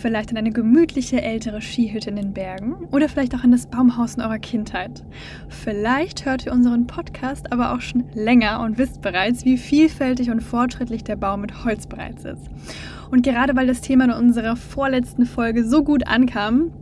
Vielleicht 0.00 0.30
an 0.30 0.38
eine 0.38 0.50
gemütliche 0.50 1.20
ältere 1.20 1.60
Skihütte 1.60 2.08
in 2.08 2.16
den 2.16 2.32
Bergen 2.32 2.88
oder 2.90 3.06
vielleicht 3.06 3.34
auch 3.34 3.44
an 3.44 3.50
das 3.52 3.66
Baumhaus 3.66 4.14
in 4.14 4.22
eurer 4.22 4.38
Kindheit. 4.38 5.04
Vielleicht 5.50 6.24
hört 6.24 6.46
ihr 6.46 6.52
unseren 6.52 6.86
Podcast 6.86 7.52
aber 7.52 7.74
auch 7.74 7.82
schon 7.82 8.04
länger 8.14 8.60
und 8.60 8.78
wisst 8.78 9.02
bereits, 9.02 9.44
wie 9.44 9.58
vielfältig 9.58 10.30
und 10.30 10.40
fortschrittlich 10.40 11.04
der 11.04 11.16
Bau 11.16 11.36
mit 11.36 11.66
Holz 11.66 11.86
bereits 11.86 12.24
ist. 12.24 12.48
Und 13.10 13.22
gerade 13.22 13.54
weil 13.56 13.66
das 13.66 13.82
Thema 13.82 14.04
in 14.04 14.12
unserer 14.12 14.56
vorletzten 14.56 15.26
Folge 15.26 15.66
so 15.66 15.84
gut 15.84 16.06
ankam, 16.06 16.72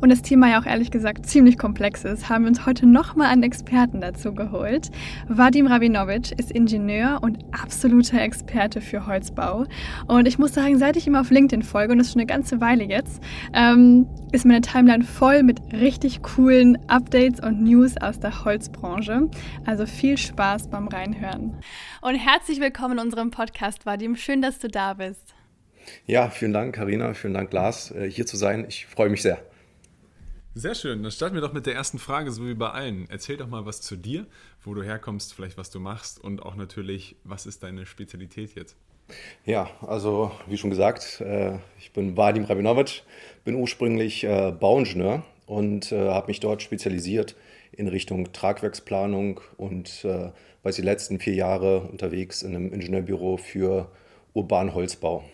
und 0.00 0.10
das 0.10 0.22
Thema 0.22 0.50
ja 0.50 0.60
auch 0.60 0.66
ehrlich 0.66 0.90
gesagt 0.90 1.26
ziemlich 1.26 1.58
komplex 1.58 2.04
ist, 2.04 2.28
haben 2.28 2.44
wir 2.44 2.48
uns 2.48 2.66
heute 2.66 2.86
nochmal 2.86 3.28
einen 3.28 3.42
Experten 3.42 4.00
dazu 4.00 4.34
geholt. 4.34 4.90
Vadim 5.28 5.66
Rabinovic 5.66 6.38
ist 6.38 6.50
Ingenieur 6.50 7.18
und 7.22 7.38
absoluter 7.52 8.20
Experte 8.20 8.80
für 8.80 9.06
Holzbau. 9.06 9.64
Und 10.06 10.26
ich 10.26 10.38
muss 10.38 10.54
sagen, 10.54 10.78
seit 10.78 10.96
ich 10.96 11.06
ihm 11.06 11.16
auf 11.16 11.30
LinkedIn 11.30 11.62
folge, 11.62 11.92
und 11.92 11.98
das 11.98 12.08
ist 12.08 12.12
schon 12.12 12.20
eine 12.20 12.26
ganze 12.26 12.60
Weile 12.60 12.84
jetzt, 12.84 13.22
ähm, 13.52 14.06
ist 14.32 14.44
meine 14.44 14.60
Timeline 14.60 15.04
voll 15.04 15.42
mit 15.42 15.60
richtig 15.72 16.22
coolen 16.22 16.78
Updates 16.88 17.40
und 17.40 17.62
News 17.62 17.96
aus 17.96 18.18
der 18.18 18.44
Holzbranche. 18.44 19.28
Also 19.64 19.86
viel 19.86 20.18
Spaß 20.18 20.68
beim 20.68 20.88
Reinhören. 20.88 21.56
Und 22.00 22.14
herzlich 22.16 22.60
willkommen 22.60 22.98
in 22.98 23.04
unserem 23.04 23.30
Podcast, 23.30 23.86
Vadim. 23.86 24.16
Schön, 24.16 24.42
dass 24.42 24.58
du 24.58 24.68
da 24.68 24.94
bist. 24.94 25.34
Ja, 26.06 26.30
vielen 26.30 26.52
Dank, 26.52 26.74
Karina. 26.74 27.14
Vielen 27.14 27.34
Dank, 27.34 27.52
Lars, 27.52 27.90
äh, 27.90 28.10
hier 28.10 28.26
zu 28.26 28.36
sein. 28.36 28.64
Ich 28.68 28.86
freue 28.86 29.08
mich 29.08 29.22
sehr. 29.22 29.38
Sehr 30.56 30.76
schön. 30.76 31.02
Dann 31.02 31.10
starten 31.10 31.34
wir 31.34 31.42
doch 31.42 31.52
mit 31.52 31.66
der 31.66 31.74
ersten 31.74 31.98
Frage, 31.98 32.30
so 32.30 32.46
wie 32.46 32.54
bei 32.54 32.70
allen. 32.70 33.06
Erzähl 33.10 33.36
doch 33.36 33.48
mal 33.48 33.66
was 33.66 33.80
zu 33.80 33.96
dir, 33.96 34.24
wo 34.62 34.72
du 34.72 34.84
herkommst, 34.84 35.34
vielleicht 35.34 35.58
was 35.58 35.70
du 35.70 35.80
machst 35.80 36.22
und 36.22 36.44
auch 36.44 36.54
natürlich, 36.54 37.16
was 37.24 37.44
ist 37.44 37.64
deine 37.64 37.86
Spezialität 37.86 38.54
jetzt? 38.54 38.76
Ja, 39.44 39.68
also 39.80 40.30
wie 40.46 40.56
schon 40.56 40.70
gesagt, 40.70 41.20
äh, 41.20 41.58
ich 41.76 41.92
bin 41.92 42.16
Vadim 42.16 42.44
Rabinovic, 42.44 43.02
bin 43.42 43.56
ursprünglich 43.56 44.22
äh, 44.22 44.52
Bauingenieur 44.52 45.24
und 45.46 45.90
äh, 45.90 46.10
habe 46.10 46.28
mich 46.28 46.38
dort 46.38 46.62
spezialisiert 46.62 47.34
in 47.72 47.88
Richtung 47.88 48.32
Tragwerksplanung 48.32 49.40
und 49.56 50.04
war 50.04 50.70
die 50.70 50.82
letzten 50.82 51.18
vier 51.18 51.34
Jahre 51.34 51.80
unterwegs 51.80 52.42
in 52.42 52.54
einem 52.54 52.72
Ingenieurbüro 52.72 53.36
für 53.36 53.90
urbanen 54.32 54.74
Holzbau. 54.74 55.24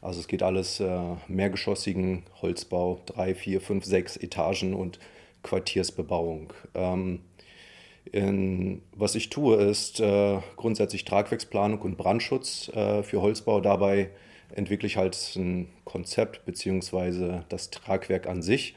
Also 0.00 0.20
es 0.20 0.28
geht 0.28 0.42
alles 0.42 0.80
äh, 0.80 1.16
mehrgeschossigen 1.26 2.22
Holzbau, 2.40 3.00
drei, 3.06 3.34
vier, 3.34 3.60
fünf, 3.60 3.84
sechs 3.84 4.16
Etagen 4.16 4.74
und 4.74 4.98
Quartiersbebauung. 5.42 6.52
Ähm, 6.74 7.20
in, 8.12 8.82
was 8.94 9.14
ich 9.14 9.28
tue, 9.28 9.56
ist 9.56 10.00
äh, 10.00 10.38
grundsätzlich 10.56 11.04
Tragwerksplanung 11.04 11.80
und 11.80 11.96
Brandschutz 11.96 12.68
äh, 12.74 13.02
für 13.02 13.20
Holzbau. 13.20 13.60
Dabei 13.60 14.10
entwickle 14.54 14.86
ich 14.86 14.96
halt 14.96 15.16
ein 15.36 15.68
Konzept 15.84 16.44
bzw. 16.46 17.40
das 17.48 17.70
Tragwerk 17.70 18.26
an 18.26 18.40
sich, 18.40 18.76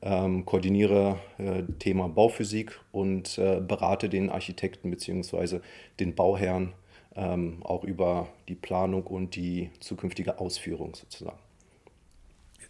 ähm, 0.00 0.44
koordiniere 0.44 1.20
äh, 1.38 1.62
Thema 1.78 2.08
Bauphysik 2.08 2.80
und 2.90 3.38
äh, 3.38 3.60
berate 3.60 4.08
den 4.08 4.30
Architekten 4.30 4.90
bzw. 4.90 5.60
den 6.00 6.14
Bauherrn 6.14 6.72
ähm, 7.16 7.62
auch 7.62 7.84
über 7.84 8.28
die 8.48 8.54
Planung 8.54 9.06
und 9.06 9.36
die 9.36 9.70
zukünftige 9.80 10.38
Ausführung 10.38 10.94
sozusagen. 10.94 11.38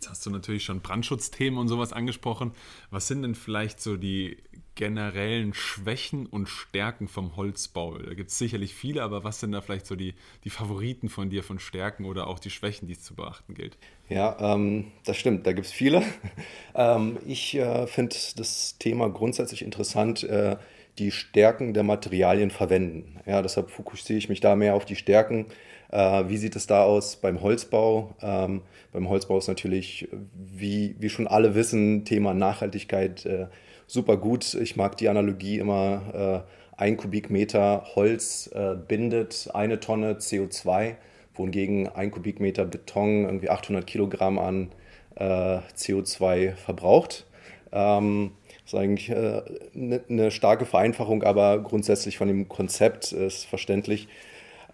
Jetzt 0.03 0.11
hast 0.11 0.27
du 0.27 0.31
natürlich 0.31 0.65
schon 0.65 0.81
Brandschutzthemen 0.81 1.61
und 1.61 1.69
sowas 1.69 1.93
angesprochen. 1.93 2.51
Was 2.91 3.07
sind 3.07 3.23
denn 3.23 3.37
vielleicht 3.37 3.81
so 3.81 3.97
die 3.97 4.37
generellen 4.75 5.55
Schwächen 5.55 6.27
und 6.27 6.49
Stärken 6.49 7.07
vom 7.07 7.37
Holzbau? 7.37 7.99
Da 7.99 8.15
gibt 8.15 8.31
es 8.31 8.39
sicherlich 8.39 8.75
viele, 8.75 9.05
aber 9.05 9.23
was 9.23 9.39
sind 9.39 9.53
da 9.53 9.61
vielleicht 9.61 9.87
so 9.87 9.95
die, 9.95 10.15
die 10.43 10.51
Favoriten 10.51 11.09
von 11.09 11.31
dir 11.31 11.45
von 11.45 11.61
Stärken 11.61 12.05
oder 12.05 12.27
auch 12.27 12.41
die 12.41 12.51
Schwächen, 12.51 12.89
die 12.89 12.95
es 12.95 13.03
zu 13.05 13.15
beachten 13.15 13.55
gilt? 13.55 13.79
Ja, 14.09 14.37
ähm, 14.41 14.91
das 15.05 15.19
stimmt, 15.19 15.47
da 15.47 15.53
gibt 15.53 15.69
es 15.69 15.73
viele. 15.73 16.03
ähm, 16.75 17.19
ich 17.25 17.55
äh, 17.55 17.87
finde 17.87 18.17
das 18.37 18.79
Thema 18.79 19.09
grundsätzlich 19.09 19.63
interessant. 19.63 20.25
Äh, 20.25 20.57
die 20.99 21.11
Stärken 21.11 21.75
der 21.75 21.83
Materialien 21.83 22.51
verwenden. 22.51 23.21
Ja, 23.27 23.43
deshalb 23.43 23.71
fokussiere 23.71 24.19
ich 24.19 24.29
mich 24.29 24.41
da 24.41 24.57
mehr 24.57 24.75
auf 24.75 24.85
die 24.85 24.97
Stärken. 24.97 25.47
Äh, 25.91 26.25
wie 26.29 26.37
sieht 26.37 26.57
es 26.57 26.67
da 26.67 26.85
aus 26.85 27.17
beim 27.17 27.41
Holzbau? 27.41 28.15
Ähm, 28.21 28.63
beim 28.93 29.09
Holzbau 29.09 29.39
ist 29.39 29.49
natürlich, 29.49 30.09
wie, 30.35 30.97
wie 30.99 31.09
schon 31.09 31.27
alle 31.27 31.55
wissen, 31.55 32.05
Thema 32.05 32.35
Nachhaltigkeit 32.35 33.25
äh, 33.27 33.47
super 33.87 34.17
gut. 34.17 34.55
Ich 34.55 34.77
mag 34.77 34.97
die 34.97 35.09
Analogie 35.09 35.59
immer, 35.59 36.45
äh, 36.47 36.81
ein 36.81 36.97
Kubikmeter 36.97 37.85
Holz 37.95 38.51
äh, 38.55 38.75
bindet 38.75 39.51
eine 39.53 39.81
Tonne 39.81 40.15
CO2, 40.15 40.97
wohingegen 41.35 41.89
ein 41.89 42.11
Kubikmeter 42.11 42.65
Beton 42.65 43.25
irgendwie 43.25 43.51
800 43.51 43.87
Kilogramm 43.87 44.39
an 44.39 44.73
äh, 45.17 45.59
CO2 45.77 46.55
verbraucht. 46.57 47.27
Ähm, 47.71 48.33
das 48.65 48.75
ist 48.75 48.79
eigentlich 48.79 49.11
äh, 49.11 49.43
eine, 49.75 50.01
eine 50.09 50.31
starke 50.31 50.67
Vereinfachung, 50.67 51.23
aber 51.23 51.59
grundsätzlich 51.59 52.17
von 52.17 52.29
dem 52.29 52.49
Konzept 52.49 53.13
ist 53.13 53.45
verständlich. 53.45 54.09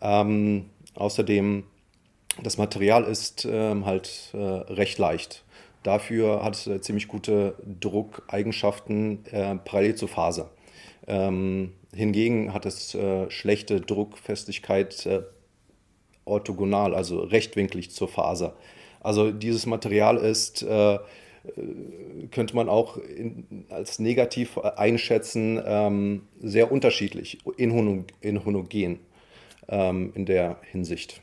Ähm, 0.00 0.66
außerdem, 0.94 1.65
das 2.43 2.59
Material 2.59 3.04
ist 3.04 3.47
ähm, 3.50 3.87
halt 3.87 4.31
äh, 4.34 4.38
recht 4.38 4.99
leicht. 4.99 5.44
Dafür 5.82 6.44
hat 6.44 6.54
es 6.54 6.66
äh, 6.66 6.81
ziemlich 6.81 7.09
gute 7.09 7.54
Druckeigenschaften 7.81 9.25
äh, 9.31 9.54
parallel 9.56 9.94
zur 9.94 10.09
Faser. 10.09 10.50
Ähm, 11.06 11.72
hingegen 11.94 12.53
hat 12.53 12.66
es 12.66 12.94
äh, 12.94 13.31
schlechte 13.31 13.81
Druckfestigkeit 13.81 15.06
äh, 15.06 15.22
orthogonal, 16.26 16.94
also 16.94 17.20
rechtwinklig 17.20 17.91
zur 17.91 18.09
Faser. 18.09 18.55
Also 19.00 19.31
dieses 19.31 19.65
Material 19.65 20.19
ist 20.19 20.62
äh, 20.62 20.99
könnte 22.31 22.56
man 22.56 22.69
auch 22.69 22.97
in, 22.97 23.66
als 23.69 23.98
negativ 23.98 24.59
einschätzen, 24.59 25.60
ähm, 25.64 26.22
sehr 26.41 26.70
unterschiedlich, 26.72 27.38
inhomogen 27.56 29.00
ähm, 29.69 30.12
in 30.14 30.26
der 30.26 30.58
Hinsicht. 30.70 31.22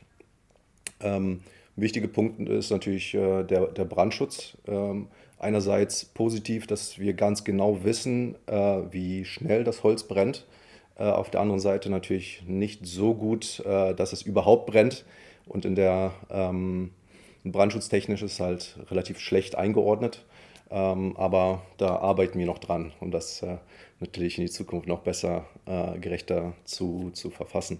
Ähm, 1.00 1.40
wichtige 1.76 2.08
Punkt 2.08 2.48
ist 2.48 2.70
natürlich 2.70 3.14
äh, 3.14 3.44
der, 3.44 3.66
der 3.68 3.84
Brandschutz. 3.84 4.56
Ähm, 4.66 5.08
einerseits 5.38 6.04
positiv, 6.04 6.66
dass 6.66 6.98
wir 6.98 7.14
ganz 7.14 7.44
genau 7.44 7.84
wissen, 7.84 8.36
äh, 8.46 8.80
wie 8.90 9.24
schnell 9.24 9.64
das 9.64 9.82
Holz 9.82 10.04
brennt. 10.04 10.46
Äh, 10.98 11.04
auf 11.04 11.30
der 11.30 11.40
anderen 11.40 11.60
Seite 11.60 11.90
natürlich 11.90 12.42
nicht 12.46 12.86
so 12.86 13.14
gut, 13.14 13.60
äh, 13.66 13.94
dass 13.94 14.12
es 14.12 14.22
überhaupt 14.22 14.66
brennt. 14.66 15.04
Und 15.46 15.64
in 15.64 15.74
der 15.74 16.12
ähm, 16.30 16.90
Brandschutztechnisch 17.52 18.22
ist 18.22 18.40
halt 18.40 18.78
relativ 18.90 19.18
schlecht 19.18 19.56
eingeordnet. 19.56 20.24
Ähm, 20.68 21.16
aber 21.16 21.62
da 21.76 21.96
arbeiten 21.96 22.38
wir 22.38 22.46
noch 22.46 22.58
dran, 22.58 22.92
um 23.00 23.10
das 23.10 23.42
äh, 23.42 23.58
natürlich 24.00 24.38
in 24.38 24.44
die 24.44 24.50
Zukunft 24.50 24.88
noch 24.88 25.00
besser, 25.00 25.46
äh, 25.66 25.98
gerechter 25.98 26.54
zu, 26.64 27.10
zu 27.12 27.30
verfassen. 27.30 27.78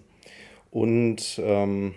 Und 0.71 1.39
ähm, 1.43 1.95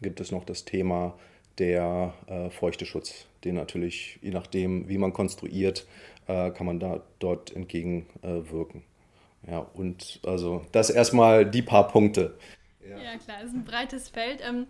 gibt 0.00 0.20
es 0.20 0.30
noch 0.30 0.44
das 0.44 0.64
Thema 0.64 1.18
der 1.58 2.14
äh, 2.26 2.50
Feuchteschutz, 2.50 3.26
den 3.44 3.56
natürlich, 3.56 4.18
je 4.22 4.30
nachdem, 4.30 4.88
wie 4.88 4.98
man 4.98 5.12
konstruiert, 5.12 5.86
äh, 6.28 6.50
kann 6.50 6.66
man 6.66 6.78
da 6.78 7.02
dort 7.18 7.54
entgegenwirken. 7.54 8.84
ja, 9.48 9.58
und 9.58 10.20
also 10.24 10.64
das 10.72 10.90
erstmal 10.90 11.48
die 11.48 11.62
paar 11.62 11.88
Punkte. 11.88 12.36
Ja, 12.88 12.98
ja 12.98 13.18
klar, 13.18 13.42
ist 13.42 13.54
ein 13.54 13.64
breites 13.64 14.10
Feld. 14.10 14.40
Ähm 14.46 14.66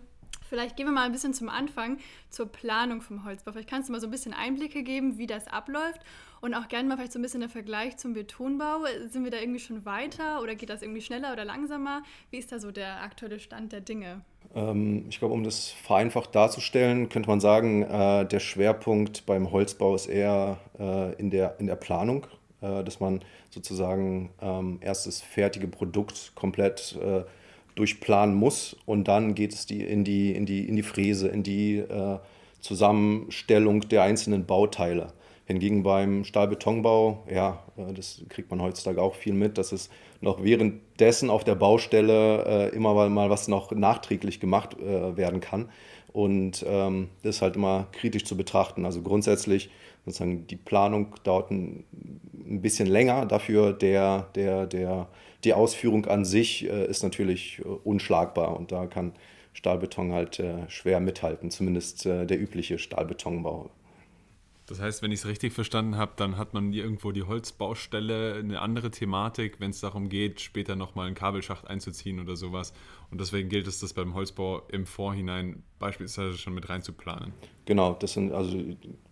Vielleicht 0.49 0.77
gehen 0.77 0.85
wir 0.85 0.93
mal 0.93 1.05
ein 1.05 1.11
bisschen 1.11 1.33
zum 1.33 1.49
Anfang 1.49 1.97
zur 2.29 2.47
Planung 2.47 3.01
vom 3.01 3.25
Holzbau. 3.25 3.51
Vielleicht 3.51 3.69
kannst 3.69 3.89
du 3.89 3.93
mal 3.93 3.99
so 3.99 4.07
ein 4.07 4.11
bisschen 4.11 4.33
Einblicke 4.33 4.83
geben, 4.83 5.17
wie 5.17 5.27
das 5.27 5.47
abläuft 5.47 6.01
und 6.39 6.53
auch 6.53 6.67
gerne 6.67 6.87
mal 6.87 6.95
vielleicht 6.95 7.13
so 7.13 7.19
ein 7.19 7.21
bisschen 7.21 7.41
der 7.41 7.49
Vergleich 7.49 7.97
zum 7.97 8.13
Betonbau. 8.13 8.85
Sind 9.09 9.23
wir 9.23 9.31
da 9.31 9.39
irgendwie 9.39 9.59
schon 9.59 9.85
weiter 9.85 10.41
oder 10.41 10.55
geht 10.55 10.69
das 10.69 10.81
irgendwie 10.81 11.01
schneller 11.01 11.33
oder 11.33 11.43
langsamer? 11.43 12.03
Wie 12.31 12.37
ist 12.37 12.51
da 12.51 12.59
so 12.59 12.71
der 12.71 13.01
aktuelle 13.01 13.39
Stand 13.39 13.73
der 13.73 13.81
Dinge? 13.81 14.21
Ähm, 14.55 15.05
ich 15.09 15.19
glaube, 15.19 15.33
um 15.33 15.43
das 15.43 15.69
vereinfacht 15.69 16.33
darzustellen, 16.33 17.09
könnte 17.09 17.29
man 17.29 17.39
sagen, 17.39 17.83
äh, 17.83 18.25
der 18.25 18.39
Schwerpunkt 18.39 19.25
beim 19.25 19.51
Holzbau 19.51 19.95
ist 19.95 20.07
eher 20.07 20.57
äh, 20.79 21.13
in, 21.15 21.29
der, 21.29 21.59
in 21.59 21.67
der 21.67 21.75
Planung, 21.75 22.25
äh, 22.61 22.83
dass 22.83 22.99
man 22.99 23.21
sozusagen 23.49 24.29
ähm, 24.41 24.79
erst 24.81 25.07
das 25.07 25.21
fertige 25.21 25.67
Produkt 25.67 26.31
komplett 26.35 26.97
äh, 27.01 27.23
durchplanen 27.77 28.35
muss. 28.35 28.75
Und 28.85 29.07
dann 29.07 29.35
geht 29.35 29.53
es 29.53 29.65
die, 29.65 29.83
in, 29.83 30.03
die, 30.03 30.31
in, 30.31 30.45
die, 30.45 30.67
in 30.67 30.75
die 30.75 30.83
Fräse, 30.83 31.27
in 31.27 31.43
die 31.43 31.77
äh, 31.77 32.17
Zusammenstellung 32.59 33.81
der 33.81 34.03
einzelnen 34.03 34.45
Bauteile. 34.45 35.13
Hingegen 35.45 35.83
beim 35.83 36.25
Stahlbetonbau, 36.25 37.23
ja, 37.33 37.63
äh, 37.77 37.93
das 37.93 38.21
kriegt 38.27 38.49
man 38.49 38.61
heutzutage 38.61 39.01
auch 39.01 39.15
viel 39.15 39.33
mit, 39.33 39.57
dass 39.57 39.71
es 39.71 39.89
noch 40.19 40.43
währenddessen 40.43 41.29
auf 41.29 41.43
der 41.43 41.55
Baustelle 41.55 42.69
äh, 42.71 42.75
immer 42.75 43.07
mal 43.09 43.29
was 43.29 43.47
noch 43.47 43.71
nachträglich 43.71 44.39
gemacht 44.39 44.77
äh, 44.79 45.15
werden 45.15 45.39
kann. 45.39 45.69
Und 46.17 46.65
ähm, 46.67 47.09
das 47.21 47.35
ist 47.35 47.41
halt 47.43 47.57
immer 47.57 47.85
kritisch 47.91 48.25
zu 48.25 48.35
betrachten. 48.35 48.85
Also 48.85 49.03
grundsätzlich 49.03 49.69
sozusagen 50.03 50.47
die 50.47 50.55
Planung 50.55 51.13
dauert 51.23 51.51
ein, 51.51 51.83
ein 52.33 52.59
bisschen 52.59 52.87
länger. 52.87 53.27
Dafür 53.27 53.71
der, 53.71 54.27
der, 54.33 54.65
der, 54.65 55.09
die 55.43 55.53
Ausführung 55.53 56.07
an 56.07 56.25
sich 56.25 56.67
äh, 56.67 56.87
ist 56.87 57.03
natürlich 57.03 57.59
äh, 57.59 57.67
unschlagbar 57.67 58.57
und 58.57 58.71
da 58.71 58.87
kann 58.87 59.13
Stahlbeton 59.53 60.11
halt 60.11 60.39
äh, 60.39 60.67
schwer 60.69 60.99
mithalten, 61.01 61.51
zumindest 61.51 62.05
der 62.05 62.41
übliche 62.41 62.79
Stahlbetonbau. 62.79 63.69
Das 64.67 64.81
heißt, 64.81 65.01
wenn 65.01 65.13
ich 65.13 65.21
es 65.21 65.25
richtig 65.25 65.53
verstanden 65.53 65.95
habe, 65.95 66.11
dann 66.17 66.37
hat 66.37 66.53
man 66.53 66.73
irgendwo 66.73 67.13
die 67.13 67.23
Holzbaustelle, 67.23 68.35
eine 68.35 68.59
andere 68.59 68.91
Thematik, 68.91 69.59
wenn 69.59 69.71
es 69.71 69.79
darum 69.79 70.09
geht, 70.09 70.41
später 70.41 70.75
nochmal 70.75 71.07
einen 71.07 71.15
Kabelschacht 71.15 71.67
einzuziehen 71.67 72.19
oder 72.19 72.35
sowas. 72.35 72.73
Und 73.09 73.21
deswegen 73.21 73.47
gilt 73.47 73.65
es, 73.67 73.79
das 73.79 73.93
beim 73.93 74.13
Holzbau 74.13 74.61
im 74.69 74.85
Vorhinein 74.85 75.63
beispielsweise 75.79 76.37
schon 76.37 76.53
mit 76.53 76.67
reinzuplanen. 76.67 77.31
Genau, 77.65 77.93
das 77.93 78.13
sind 78.13 78.33
also 78.33 78.57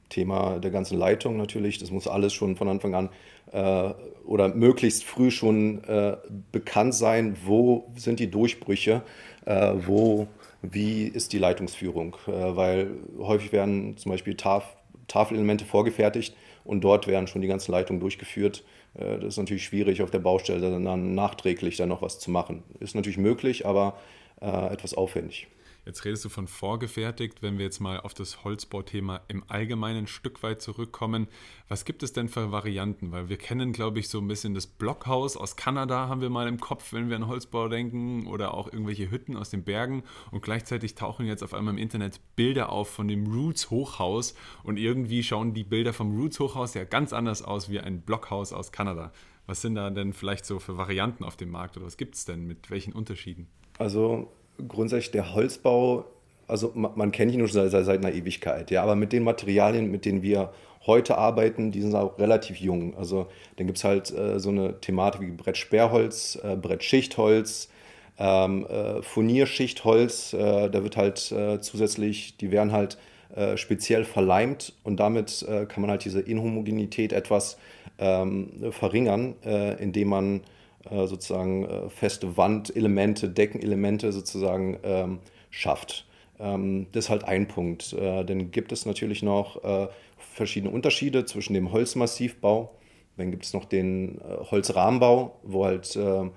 Thema 0.09 0.59
der 0.59 0.71
ganzen 0.71 0.97
Leitung 0.97 1.37
natürlich. 1.37 1.77
Das 1.77 1.89
muss 1.89 2.05
alles 2.05 2.33
schon 2.33 2.57
von 2.57 2.67
Anfang 2.67 2.93
an 2.93 3.09
äh, 3.53 3.93
oder 4.25 4.49
möglichst 4.49 5.05
früh 5.05 5.31
schon 5.31 5.83
äh, 5.85 6.17
bekannt 6.51 6.95
sein, 6.95 7.37
wo 7.45 7.91
sind 7.95 8.19
die 8.19 8.29
Durchbrüche, 8.29 9.03
äh, 9.45 9.73
wo, 9.85 10.27
wie 10.61 11.05
ist 11.05 11.31
die 11.31 11.39
Leitungsführung. 11.39 12.17
Äh, 12.27 12.55
weil 12.55 12.91
häufig 13.17 13.53
werden 13.53 13.95
zum 13.95 14.11
Beispiel 14.11 14.35
Taf 14.35 14.75
Tafelelemente 15.07 15.65
vorgefertigt 15.65 16.35
und 16.63 16.81
dort 16.81 17.07
werden 17.07 17.27
schon 17.27 17.41
die 17.41 17.47
ganzen 17.47 17.71
Leitungen 17.71 17.99
durchgeführt. 17.99 18.63
Äh, 18.95 19.17
das 19.19 19.29
ist 19.33 19.37
natürlich 19.37 19.65
schwierig, 19.65 20.01
auf 20.01 20.11
der 20.11 20.19
Baustelle 20.19 20.61
dann 20.61 21.15
nachträglich 21.15 21.77
dann 21.77 21.89
noch 21.89 22.01
was 22.01 22.19
zu 22.19 22.31
machen. 22.31 22.63
Ist 22.79 22.95
natürlich 22.95 23.17
möglich, 23.17 23.65
aber 23.65 23.97
äh, 24.41 24.73
etwas 24.73 24.93
aufwendig. 24.93 25.47
Jetzt 25.85 26.03
redest 26.03 26.25
du 26.25 26.29
von 26.29 26.47
vorgefertigt. 26.47 27.43
Wenn 27.43 27.59
wir 27.59 27.65
jetzt 27.65 27.79
mal 27.79 27.99
auf 27.99 28.15
das 28.15 28.43
Holzbauthema 28.43 29.21
im 29.27 29.43
Allgemeinen 29.47 30.05
ein 30.05 30.07
Stück 30.07 30.41
weit 30.41 30.59
zurückkommen, 30.59 31.27
was 31.67 31.85
gibt 31.85 32.01
es 32.01 32.11
denn 32.11 32.27
für 32.27 32.51
Varianten? 32.51 33.11
Weil 33.11 33.29
wir 33.29 33.37
kennen, 33.37 33.71
glaube 33.71 33.99
ich, 33.99 34.09
so 34.09 34.19
ein 34.19 34.27
bisschen 34.27 34.55
das 34.55 34.65
Blockhaus 34.65 35.37
aus 35.37 35.55
Kanada 35.55 36.07
haben 36.07 36.21
wir 36.21 36.31
mal 36.31 36.47
im 36.47 36.59
Kopf, 36.59 36.91
wenn 36.91 37.09
wir 37.09 37.15
an 37.15 37.27
Holzbau 37.27 37.67
denken 37.67 38.25
oder 38.25 38.55
auch 38.55 38.73
irgendwelche 38.73 39.11
Hütten 39.11 39.37
aus 39.37 39.51
den 39.51 39.63
Bergen. 39.63 40.03
Und 40.31 40.41
gleichzeitig 40.41 40.95
tauchen 40.95 41.27
jetzt 41.27 41.43
auf 41.43 41.53
einmal 41.53 41.75
im 41.75 41.79
Internet 41.79 42.19
Bilder 42.35 42.71
auf 42.71 42.89
von 42.89 43.07
dem 43.07 43.27
Roots 43.31 43.69
Hochhaus 43.69 44.33
und 44.63 44.77
irgendwie 44.77 45.21
schauen 45.21 45.53
die 45.53 45.63
Bilder 45.63 45.93
vom 45.93 46.19
Roots 46.19 46.39
Hochhaus 46.39 46.73
ja 46.73 46.83
ganz 46.83 47.13
anders 47.13 47.43
aus 47.43 47.69
wie 47.69 47.79
ein 47.79 48.01
Blockhaus 48.01 48.53
aus 48.53 48.71
Kanada. 48.71 49.11
Was 49.45 49.61
sind 49.61 49.75
da 49.75 49.91
denn 49.91 50.13
vielleicht 50.13 50.45
so 50.45 50.57
für 50.57 50.77
Varianten 50.77 51.23
auf 51.23 51.37
dem 51.37 51.51
Markt 51.51 51.77
oder 51.77 51.85
was 51.85 51.97
gibt 51.97 52.15
es 52.15 52.25
denn 52.25 52.47
mit 52.47 52.71
welchen 52.71 52.93
Unterschieden? 52.93 53.47
Also 53.77 54.31
grundsätzlich 54.67 55.11
der 55.11 55.33
Holzbau, 55.33 56.05
also 56.47 56.71
man, 56.75 56.91
man 56.95 57.11
kennt 57.11 57.33
ihn 57.33 57.39
schon 57.47 57.69
seit, 57.69 57.85
seit, 57.85 57.99
einer 57.99 58.13
Ewigkeit, 58.13 58.71
ja, 58.71 58.83
aber 58.83 58.95
mit 58.95 59.11
den 59.13 59.23
Materialien, 59.23 59.91
mit 59.91 60.05
denen 60.05 60.21
wir 60.21 60.51
heute 60.85 61.17
arbeiten, 61.17 61.71
die 61.71 61.81
sind 61.81 61.95
auch 61.95 62.17
relativ 62.19 62.57
jung. 62.57 62.95
Also 62.95 63.27
dann 63.57 63.67
gibt 63.67 63.77
es 63.77 63.83
halt 63.83 64.11
äh, 64.11 64.39
so 64.39 64.49
eine 64.49 64.79
Thematik 64.81 65.21
wie 65.21 65.31
Brettsperrholz, 65.31 66.39
äh, 66.43 66.55
Brettschichtholz, 66.55 67.69
ähm, 68.17 68.65
äh, 68.67 69.01
Furnierschichtholz, 69.01 70.33
äh, 70.33 70.69
da 70.69 70.83
wird 70.83 70.95
halt 70.95 71.31
äh, 71.31 71.59
zusätzlich, 71.59 72.37
die 72.37 72.51
werden 72.51 72.71
halt 72.71 72.97
äh, 73.35 73.57
speziell 73.57 74.05
verleimt 74.05 74.73
und 74.83 74.99
damit 74.99 75.43
äh, 75.43 75.65
kann 75.65 75.81
man 75.81 75.89
halt 75.89 76.05
diese 76.05 76.21
Inhomogenität 76.21 77.11
etwas 77.11 77.57
ähm, 77.97 78.71
verringern, 78.71 79.35
indem 79.79 80.09
man 80.09 80.41
äh, 80.89 81.07
sozusagen 81.07 81.65
äh, 81.65 81.89
feste 81.89 82.37
Wandelemente, 82.37 83.29
Deckenelemente 83.29 84.11
sozusagen 84.11 84.77
ähm, 84.83 85.19
schafft. 85.49 86.05
Ähm, 86.39 86.87
das 86.91 87.05
ist 87.05 87.09
halt 87.09 87.23
ein 87.25 87.47
Punkt. 87.47 87.93
Äh, 87.93 88.23
dann 88.23 88.51
gibt 88.51 88.71
es 88.71 88.85
natürlich 88.85 89.23
noch 89.23 89.63
äh, 89.63 89.87
verschiedene 90.17 90.71
Unterschiede 90.73 91.25
zwischen 91.25 91.53
dem 91.53 91.71
Holzmassivbau. 91.71 92.75
Dann 93.17 93.31
gibt 93.31 93.45
es 93.45 93.53
noch 93.53 93.65
den 93.65 94.19
äh, 94.19 94.43
Holzrahmenbau, 94.51 95.39
wo 95.43 95.65
halt 95.65 95.95
äh, 95.95 96.29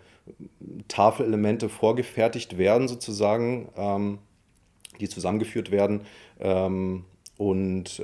Tafelelemente 0.89 1.71
vorgefertigt 1.71 2.59
werden, 2.59 2.87
sozusagen, 2.87 3.71
ähm, 3.77 4.19
die 5.00 5.09
zusammengeführt 5.09 5.71
werden. 5.71 6.03
Ähm, 6.39 7.05
und 7.39 8.03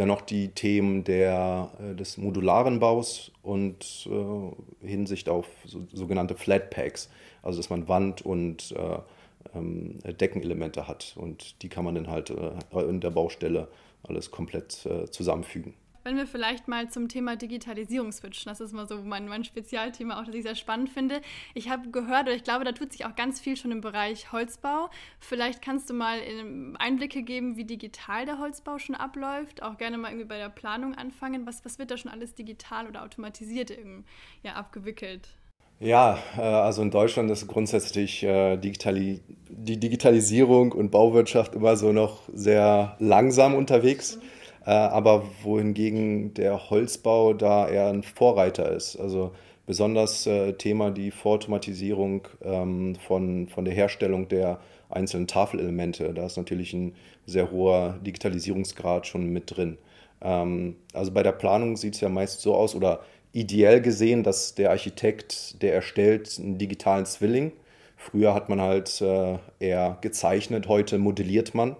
dann 0.00 0.08
noch 0.08 0.22
die 0.22 0.48
Themen 0.48 1.04
der, 1.04 1.70
äh, 1.78 1.94
des 1.94 2.16
modularen 2.16 2.80
Baus 2.80 3.30
und 3.42 4.08
äh, 4.10 4.86
Hinsicht 4.86 5.28
auf 5.28 5.46
so, 5.66 5.86
sogenannte 5.92 6.36
Flatpaks, 6.36 7.10
also 7.42 7.58
dass 7.58 7.68
man 7.68 7.86
Wand- 7.86 8.22
und 8.22 8.72
äh, 8.72 8.98
ähm, 9.54 9.98
Deckenelemente 10.04 10.88
hat 10.88 11.14
und 11.16 11.62
die 11.62 11.68
kann 11.68 11.84
man 11.84 11.96
dann 11.96 12.08
halt 12.08 12.30
äh, 12.30 12.80
in 12.80 13.00
der 13.00 13.10
Baustelle 13.10 13.68
alles 14.02 14.30
komplett 14.30 14.86
äh, 14.86 15.10
zusammenfügen. 15.10 15.74
Wenn 16.02 16.16
wir 16.16 16.26
vielleicht 16.26 16.66
mal 16.66 16.88
zum 16.88 17.08
Thema 17.08 17.36
Digitalisierung 17.36 18.10
switchen, 18.10 18.48
das 18.48 18.60
ist 18.60 18.72
mal 18.72 18.88
so 18.88 19.02
mein, 19.02 19.28
mein 19.28 19.44
Spezialthema, 19.44 20.18
auch 20.18 20.24
das 20.24 20.34
ich 20.34 20.44
sehr 20.44 20.54
spannend 20.54 20.88
finde. 20.88 21.20
Ich 21.52 21.68
habe 21.68 21.90
gehört, 21.90 22.22
oder 22.22 22.34
ich 22.34 22.44
glaube, 22.44 22.64
da 22.64 22.72
tut 22.72 22.92
sich 22.92 23.04
auch 23.04 23.14
ganz 23.16 23.38
viel 23.38 23.56
schon 23.56 23.70
im 23.70 23.82
Bereich 23.82 24.32
Holzbau. 24.32 24.88
Vielleicht 25.18 25.60
kannst 25.60 25.90
du 25.90 25.94
mal 25.94 26.18
Einblicke 26.78 27.22
geben, 27.22 27.56
wie 27.56 27.64
digital 27.64 28.24
der 28.24 28.38
Holzbau 28.38 28.78
schon 28.78 28.94
abläuft. 28.94 29.62
Auch 29.62 29.76
gerne 29.76 29.98
mal 29.98 30.08
irgendwie 30.08 30.28
bei 30.28 30.38
der 30.38 30.48
Planung 30.48 30.94
anfangen. 30.94 31.46
Was, 31.46 31.64
was 31.66 31.78
wird 31.78 31.90
da 31.90 31.98
schon 31.98 32.10
alles 32.10 32.34
digital 32.34 32.86
oder 32.86 33.02
automatisiert 33.02 33.70
irgendwie, 33.70 34.04
ja, 34.42 34.54
abgewickelt? 34.54 35.28
Ja, 35.80 36.18
äh, 36.36 36.40
also 36.40 36.80
in 36.80 36.90
Deutschland 36.90 37.30
ist 37.30 37.46
grundsätzlich 37.46 38.22
äh, 38.22 38.56
die 38.56 39.80
Digitalisierung 39.80 40.72
und 40.72 40.90
Bauwirtschaft 40.90 41.54
immer 41.54 41.76
so 41.76 41.92
noch 41.92 42.22
sehr 42.32 42.96
langsam 43.00 43.54
unterwegs. 43.54 44.16
Mhm 44.16 44.39
aber 44.68 45.24
wohingegen 45.42 46.34
der 46.34 46.70
Holzbau 46.70 47.32
da 47.32 47.68
eher 47.68 47.88
ein 47.88 48.02
Vorreiter 48.02 48.70
ist. 48.72 48.96
Also 48.96 49.32
besonders 49.66 50.26
äh, 50.26 50.54
Thema 50.54 50.90
die 50.90 51.10
Vorautomatisierung 51.10 52.26
ähm, 52.42 52.96
von, 52.96 53.48
von 53.48 53.64
der 53.64 53.74
Herstellung 53.74 54.28
der 54.28 54.60
einzelnen 54.88 55.26
Tafelelemente. 55.26 56.12
Da 56.12 56.26
ist 56.26 56.36
natürlich 56.36 56.72
ein 56.72 56.94
sehr 57.26 57.50
hoher 57.50 57.98
Digitalisierungsgrad 58.04 59.06
schon 59.06 59.26
mit 59.30 59.56
drin. 59.56 59.78
Ähm, 60.20 60.76
also 60.92 61.12
bei 61.12 61.22
der 61.22 61.32
Planung 61.32 61.76
sieht 61.76 61.94
es 61.94 62.00
ja 62.00 62.08
meist 62.08 62.40
so 62.40 62.54
aus 62.54 62.74
oder 62.74 63.00
ideell 63.32 63.80
gesehen, 63.80 64.22
dass 64.22 64.54
der 64.54 64.70
Architekt, 64.70 65.62
der 65.62 65.74
erstellt 65.74 66.36
einen 66.38 66.58
digitalen 66.58 67.06
Zwilling. 67.06 67.52
Früher 67.96 68.34
hat 68.34 68.48
man 68.48 68.60
halt 68.60 69.00
äh, 69.00 69.38
eher 69.60 69.98
gezeichnet, 70.00 70.68
heute 70.68 70.98
modelliert 70.98 71.54
man. 71.54 71.76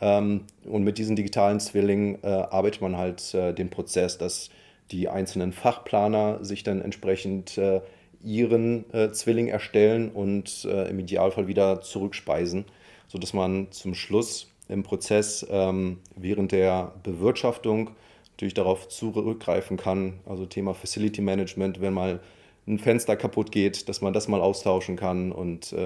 Ähm, 0.00 0.42
und 0.64 0.84
mit 0.84 0.98
diesen 0.98 1.16
digitalen 1.16 1.60
Zwillingen 1.60 2.22
äh, 2.22 2.26
arbeitet 2.26 2.80
man 2.80 2.96
halt 2.96 3.34
äh, 3.34 3.52
den 3.52 3.70
Prozess, 3.70 4.18
dass 4.18 4.50
die 4.90 5.08
einzelnen 5.08 5.52
Fachplaner 5.52 6.44
sich 6.44 6.62
dann 6.62 6.82
entsprechend 6.82 7.56
äh, 7.58 7.80
ihren 8.22 8.86
Zwilling 9.12 9.48
erstellen 9.48 10.10
und 10.10 10.64
im 10.64 10.98
Idealfall 10.98 11.46
wieder 11.46 11.82
zurückspeisen, 11.82 12.64
sodass 13.06 13.34
man 13.34 13.70
zum 13.70 13.94
Schluss 13.94 14.50
im 14.66 14.82
Prozess 14.82 15.46
ähm, 15.50 15.98
während 16.16 16.50
der 16.52 16.92
Bewirtschaftung 17.02 17.90
natürlich 18.30 18.54
darauf 18.54 18.88
zurückgreifen 18.88 19.76
kann. 19.76 20.20
Also 20.24 20.46
Thema 20.46 20.72
Facility 20.72 21.20
Management, 21.20 21.82
wenn 21.82 21.92
mal 21.92 22.20
ein 22.66 22.78
Fenster 22.78 23.14
kaputt 23.14 23.52
geht, 23.52 23.90
dass 23.90 24.00
man 24.00 24.14
das 24.14 24.26
mal 24.26 24.40
austauschen 24.40 24.96
kann 24.96 25.30
und 25.30 25.76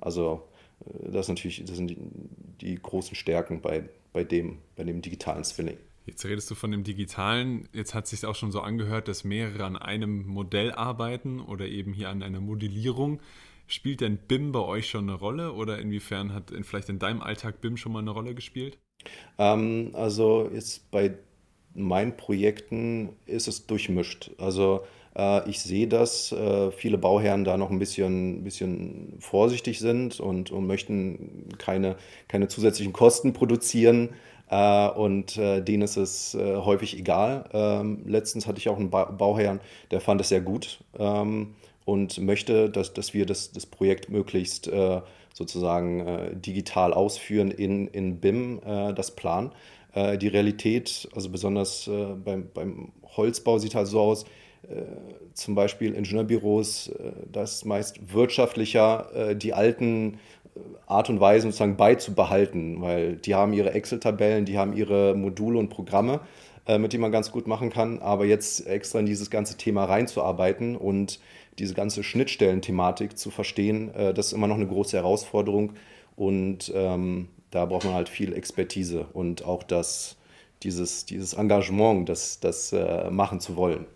also 0.00 0.40
das, 0.86 1.28
natürlich, 1.28 1.64
das 1.66 1.76
sind 1.76 1.94
die, 2.60 2.76
großen 2.76 3.14
Stärken 3.14 3.60
bei, 3.60 3.88
bei, 4.12 4.24
dem, 4.24 4.58
bei 4.76 4.84
dem 4.84 5.02
digitalen 5.02 5.44
Zwilling. 5.44 5.76
Jetzt 6.06 6.24
redest 6.26 6.50
du 6.50 6.54
von 6.54 6.70
dem 6.70 6.84
Digitalen. 6.84 7.68
Jetzt 7.72 7.94
hat 7.94 8.04
es 8.04 8.10
sich 8.10 8.26
auch 8.26 8.34
schon 8.34 8.52
so 8.52 8.60
angehört, 8.60 9.08
dass 9.08 9.24
mehrere 9.24 9.64
an 9.64 9.76
einem 9.76 10.26
Modell 10.26 10.72
arbeiten 10.72 11.40
oder 11.40 11.66
eben 11.66 11.94
hier 11.94 12.10
an 12.10 12.22
einer 12.22 12.40
Modellierung. 12.40 13.20
Spielt 13.66 14.02
denn 14.02 14.18
BIM 14.18 14.52
bei 14.52 14.60
euch 14.60 14.88
schon 14.88 15.08
eine 15.08 15.18
Rolle 15.18 15.52
oder 15.54 15.78
inwiefern 15.78 16.34
hat 16.34 16.52
vielleicht 16.62 16.90
in 16.90 16.98
deinem 16.98 17.22
Alltag 17.22 17.62
BIM 17.62 17.78
schon 17.78 17.92
mal 17.92 18.00
eine 18.00 18.10
Rolle 18.10 18.34
gespielt? 18.34 18.78
Ähm, 19.38 19.90
also 19.94 20.50
jetzt 20.52 20.90
bei 20.90 21.14
meinen 21.74 22.16
Projekten 22.16 23.10
ist 23.26 23.48
es 23.48 23.66
durchmischt. 23.66 24.30
Also 24.38 24.84
ich 25.46 25.60
sehe, 25.60 25.86
dass 25.86 26.32
äh, 26.32 26.72
viele 26.72 26.98
Bauherren 26.98 27.44
da 27.44 27.56
noch 27.56 27.70
ein 27.70 27.78
bisschen, 27.78 28.42
bisschen 28.42 29.14
vorsichtig 29.20 29.78
sind 29.78 30.18
und, 30.18 30.50
und 30.50 30.66
möchten 30.66 31.50
keine, 31.58 31.96
keine 32.26 32.48
zusätzlichen 32.48 32.92
Kosten 32.92 33.32
produzieren. 33.32 34.10
Äh, 34.50 34.88
und 34.88 35.36
denen 35.36 35.82
ist 35.82 35.96
es 35.96 36.36
häufig 36.36 36.98
egal. 36.98 37.48
Ähm, 37.52 38.02
letztens 38.06 38.48
hatte 38.48 38.58
ich 38.58 38.68
auch 38.68 38.76
einen 38.76 38.90
Bauherrn, 38.90 39.60
der 39.92 40.00
fand 40.00 40.20
es 40.20 40.30
sehr 40.30 40.40
gut 40.40 40.80
ähm, 40.98 41.54
und 41.84 42.18
möchte, 42.18 42.68
dass, 42.68 42.92
dass 42.92 43.14
wir 43.14 43.24
das, 43.24 43.52
das 43.52 43.66
Projekt 43.66 44.10
möglichst 44.10 44.68
sozusagen 45.34 46.06
äh, 46.06 46.36
digital 46.36 46.94
ausführen 46.94 47.50
in, 47.50 47.88
in 47.88 48.20
BIM, 48.20 48.60
äh, 48.64 48.94
das 48.94 49.10
Plan. 49.10 49.52
Äh, 49.92 50.16
die 50.16 50.28
Realität, 50.28 51.08
also 51.14 51.28
besonders 51.28 51.88
äh, 51.88 52.14
beim, 52.14 52.48
beim 52.54 52.92
Holzbau 53.16 53.58
sieht 53.58 53.74
halt 53.74 53.88
so 53.88 54.00
aus, 54.00 54.22
äh, 54.22 54.26
zum 55.34 55.54
Beispiel 55.54 55.94
Ingenieurbüros, 55.94 56.92
da 57.30 57.42
ist 57.42 57.54
es 57.54 57.64
meist 57.64 58.12
wirtschaftlicher, 58.12 59.34
die 59.34 59.52
alten 59.52 60.18
Art 60.86 61.10
und 61.10 61.20
Weisen 61.20 61.50
sozusagen 61.50 61.76
beizubehalten, 61.76 62.80
weil 62.80 63.16
die 63.16 63.34
haben 63.34 63.52
ihre 63.52 63.72
Excel-Tabellen, 63.72 64.44
die 64.44 64.58
haben 64.58 64.72
ihre 64.72 65.14
Module 65.14 65.58
und 65.58 65.68
Programme, 65.68 66.20
mit 66.66 66.92
denen 66.92 67.02
man 67.02 67.12
ganz 67.12 67.32
gut 67.32 67.46
machen 67.46 67.70
kann, 67.70 67.98
aber 67.98 68.24
jetzt 68.24 68.66
extra 68.66 69.00
in 69.00 69.06
dieses 69.06 69.30
ganze 69.30 69.56
Thema 69.56 69.84
reinzuarbeiten 69.84 70.76
und 70.76 71.18
diese 71.58 71.74
ganze 71.74 72.02
Schnittstellenthematik 72.02 73.16
zu 73.18 73.30
verstehen, 73.30 73.94
äh, 73.94 74.14
das 74.14 74.28
ist 74.28 74.32
immer 74.32 74.46
noch 74.46 74.56
eine 74.56 74.66
große 74.66 74.96
Herausforderung 74.96 75.74
und 76.16 76.72
ähm, 76.74 77.28
da 77.50 77.64
braucht 77.66 77.84
man 77.84 77.94
halt 77.94 78.08
viel 78.08 78.32
Expertise 78.32 79.06
und 79.12 79.44
auch 79.44 79.62
das, 79.62 80.16
dieses, 80.62 81.04
dieses 81.04 81.34
Engagement, 81.34 82.08
das, 82.08 82.40
das 82.40 82.72
äh, 82.72 83.10
machen 83.10 83.40
zu 83.40 83.56
wollen. 83.56 83.86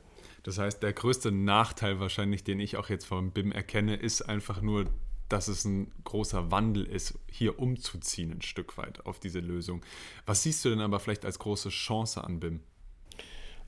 Das 0.48 0.56
heißt, 0.56 0.82
der 0.82 0.94
größte 0.94 1.30
Nachteil 1.30 2.00
wahrscheinlich, 2.00 2.42
den 2.42 2.58
ich 2.58 2.78
auch 2.78 2.88
jetzt 2.88 3.04
vom 3.04 3.32
BIM 3.32 3.52
erkenne, 3.52 3.96
ist 3.96 4.22
einfach 4.22 4.62
nur, 4.62 4.86
dass 5.28 5.46
es 5.46 5.66
ein 5.66 5.92
großer 6.04 6.50
Wandel 6.50 6.86
ist, 6.86 7.18
hier 7.30 7.58
umzuziehen 7.58 8.32
ein 8.32 8.40
Stück 8.40 8.78
weit 8.78 9.04
auf 9.04 9.20
diese 9.20 9.40
Lösung. 9.40 9.82
Was 10.24 10.44
siehst 10.44 10.64
du 10.64 10.70
denn 10.70 10.80
aber 10.80 11.00
vielleicht 11.00 11.26
als 11.26 11.38
große 11.38 11.68
Chance 11.68 12.24
an 12.24 12.40
BIM? 12.40 12.60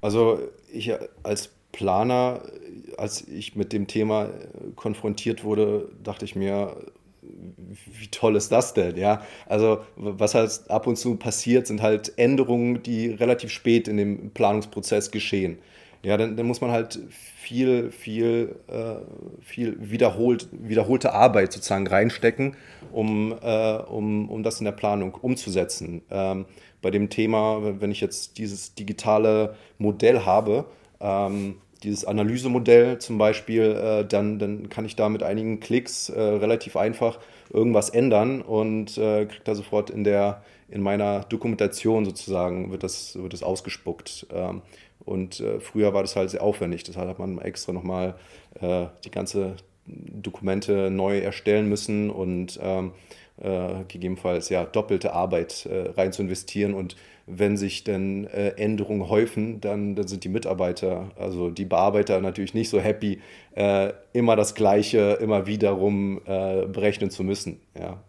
Also 0.01 0.41
ich 0.73 0.91
als 1.23 1.51
Planer, 1.73 2.51
als 2.97 3.29
ich 3.29 3.57
mit 3.57 3.75
dem 3.75 3.87
Thema 3.87 4.29
äh, 4.29 4.31
konfrontiert 4.75 5.45
wurde, 5.45 5.93
dachte 6.03 6.25
ich 6.25 6.35
mir, 6.35 6.79
wie 7.21 8.09
toll 8.09 8.37
ist 8.37 8.53
das 8.53 8.73
denn? 8.73 8.97
Ja, 8.97 9.27
also 9.45 9.85
was 9.97 10.35
halt 10.35 10.71
ab 10.71 10.87
und 10.87 10.97
zu 10.97 11.17
passiert, 11.17 11.67
sind 11.67 11.83
halt 11.83 12.17
Änderungen, 12.17 12.83
die 12.83 13.11
relativ 13.11 13.51
spät 13.51 13.87
in 13.87 13.99
dem 13.99 14.31
Planungsprozess 14.31 15.11
geschehen. 15.11 15.59
Ja, 16.03 16.17
dann, 16.17 16.37
dann 16.37 16.47
muss 16.47 16.63
man 16.63 16.71
halt 16.71 16.99
viel, 17.11 17.91
viel, 17.91 18.57
äh, 18.69 19.43
viel 19.43 19.77
wiederholt, 19.81 20.49
wiederholte 20.51 21.13
Arbeit 21.13 21.53
sozusagen 21.53 21.87
reinstecken, 21.87 22.57
um, 22.91 23.35
äh, 23.43 23.77
um, 23.77 24.31
um 24.31 24.43
das 24.43 24.61
in 24.61 24.65
der 24.65 24.73
Planung 24.73 25.15
umzusetzen. 25.15 26.01
Ähm, 26.11 26.47
bei 26.81 26.91
dem 26.91 27.11
Thema, 27.11 27.81
wenn 27.81 27.91
ich 27.91 28.01
jetzt 28.01 28.39
dieses 28.39 28.75
digitale 28.75 29.57
Modell 29.77 30.25
habe, 30.25 30.65
ähm, 31.01 31.57
dieses 31.83 32.05
Analysemodell 32.05 32.99
zum 32.99 33.19
Beispiel, 33.19 33.63
äh, 33.63 34.05
dann, 34.07 34.39
dann 34.39 34.69
kann 34.69 34.85
ich 34.85 34.97
da 34.97 35.09
mit 35.09 35.23
einigen 35.23 35.61
Klicks 35.61 36.09
äh, 36.09 36.21
relativ 36.21 36.77
einfach 36.77 37.19
irgendwas 37.53 37.91
ändern 37.91 38.43
und 38.43 38.97
äh, 38.99 39.27
kriege 39.27 39.43
da 39.45 39.55
sofort 39.55 39.91
in, 39.91 40.05
der, 40.05 40.43
in 40.69 40.83
meiner 40.83 41.21
Dokumentation 41.21 42.05
sozusagen, 42.05 42.71
wird 42.71 42.83
das, 42.83 43.17
wird 43.17 43.33
das 43.33 43.43
ausgespuckt. 43.43 44.27
Ähm, 44.33 44.63
und 45.05 45.41
äh, 45.41 45.61
früher 45.61 45.93
war 45.95 46.03
das 46.03 46.17
halt 46.17 46.31
sehr 46.31 46.43
aufwendig, 46.43 46.85
deshalb 46.85 47.09
hat 47.09 47.19
man 47.19 47.39
extra 47.39 47.73
nochmal 47.73 48.15
äh, 48.61 48.87
die 49.05 49.11
ganze 49.11 49.57
Dokumente 49.87 50.91
neu 50.91 51.19
erstellen 51.19 51.69
müssen 51.69 52.11
und 52.11 52.59
ähm, 52.63 52.93
äh, 53.41 53.85
gegebenenfalls 53.89 54.49
ja 54.51 54.65
doppelte 54.65 55.13
Arbeit 55.13 55.67
äh, 55.67 55.91
rein 55.91 56.13
zu 56.13 56.23
investieren. 56.23 56.75
Und 56.75 56.97
wenn 57.27 57.57
sich 57.57 57.85
dann 57.85 58.27
äh, 58.27 58.51
Änderungen 58.51 59.09
häufen, 59.09 59.61
dann, 59.61 59.95
dann 59.95 60.09
sind 60.09 60.25
die 60.25 60.29
Mitarbeiter, 60.29 61.11
also 61.19 61.51
die 61.51 61.65
Bearbeiter 61.65 62.21
natürlich 62.21 62.55
nicht 62.55 62.69
so 62.69 62.81
happy, 62.81 63.21
äh, 63.55 63.93
immer 64.13 64.37
das 64.37 64.55
Gleiche 64.55 65.19
immer 65.21 65.47
wiederum 65.47 66.21
äh, 66.27 66.67
berechnen 66.67 67.11
zu 67.11 67.25
müssen. 67.25 67.61
Ja. 67.79 68.03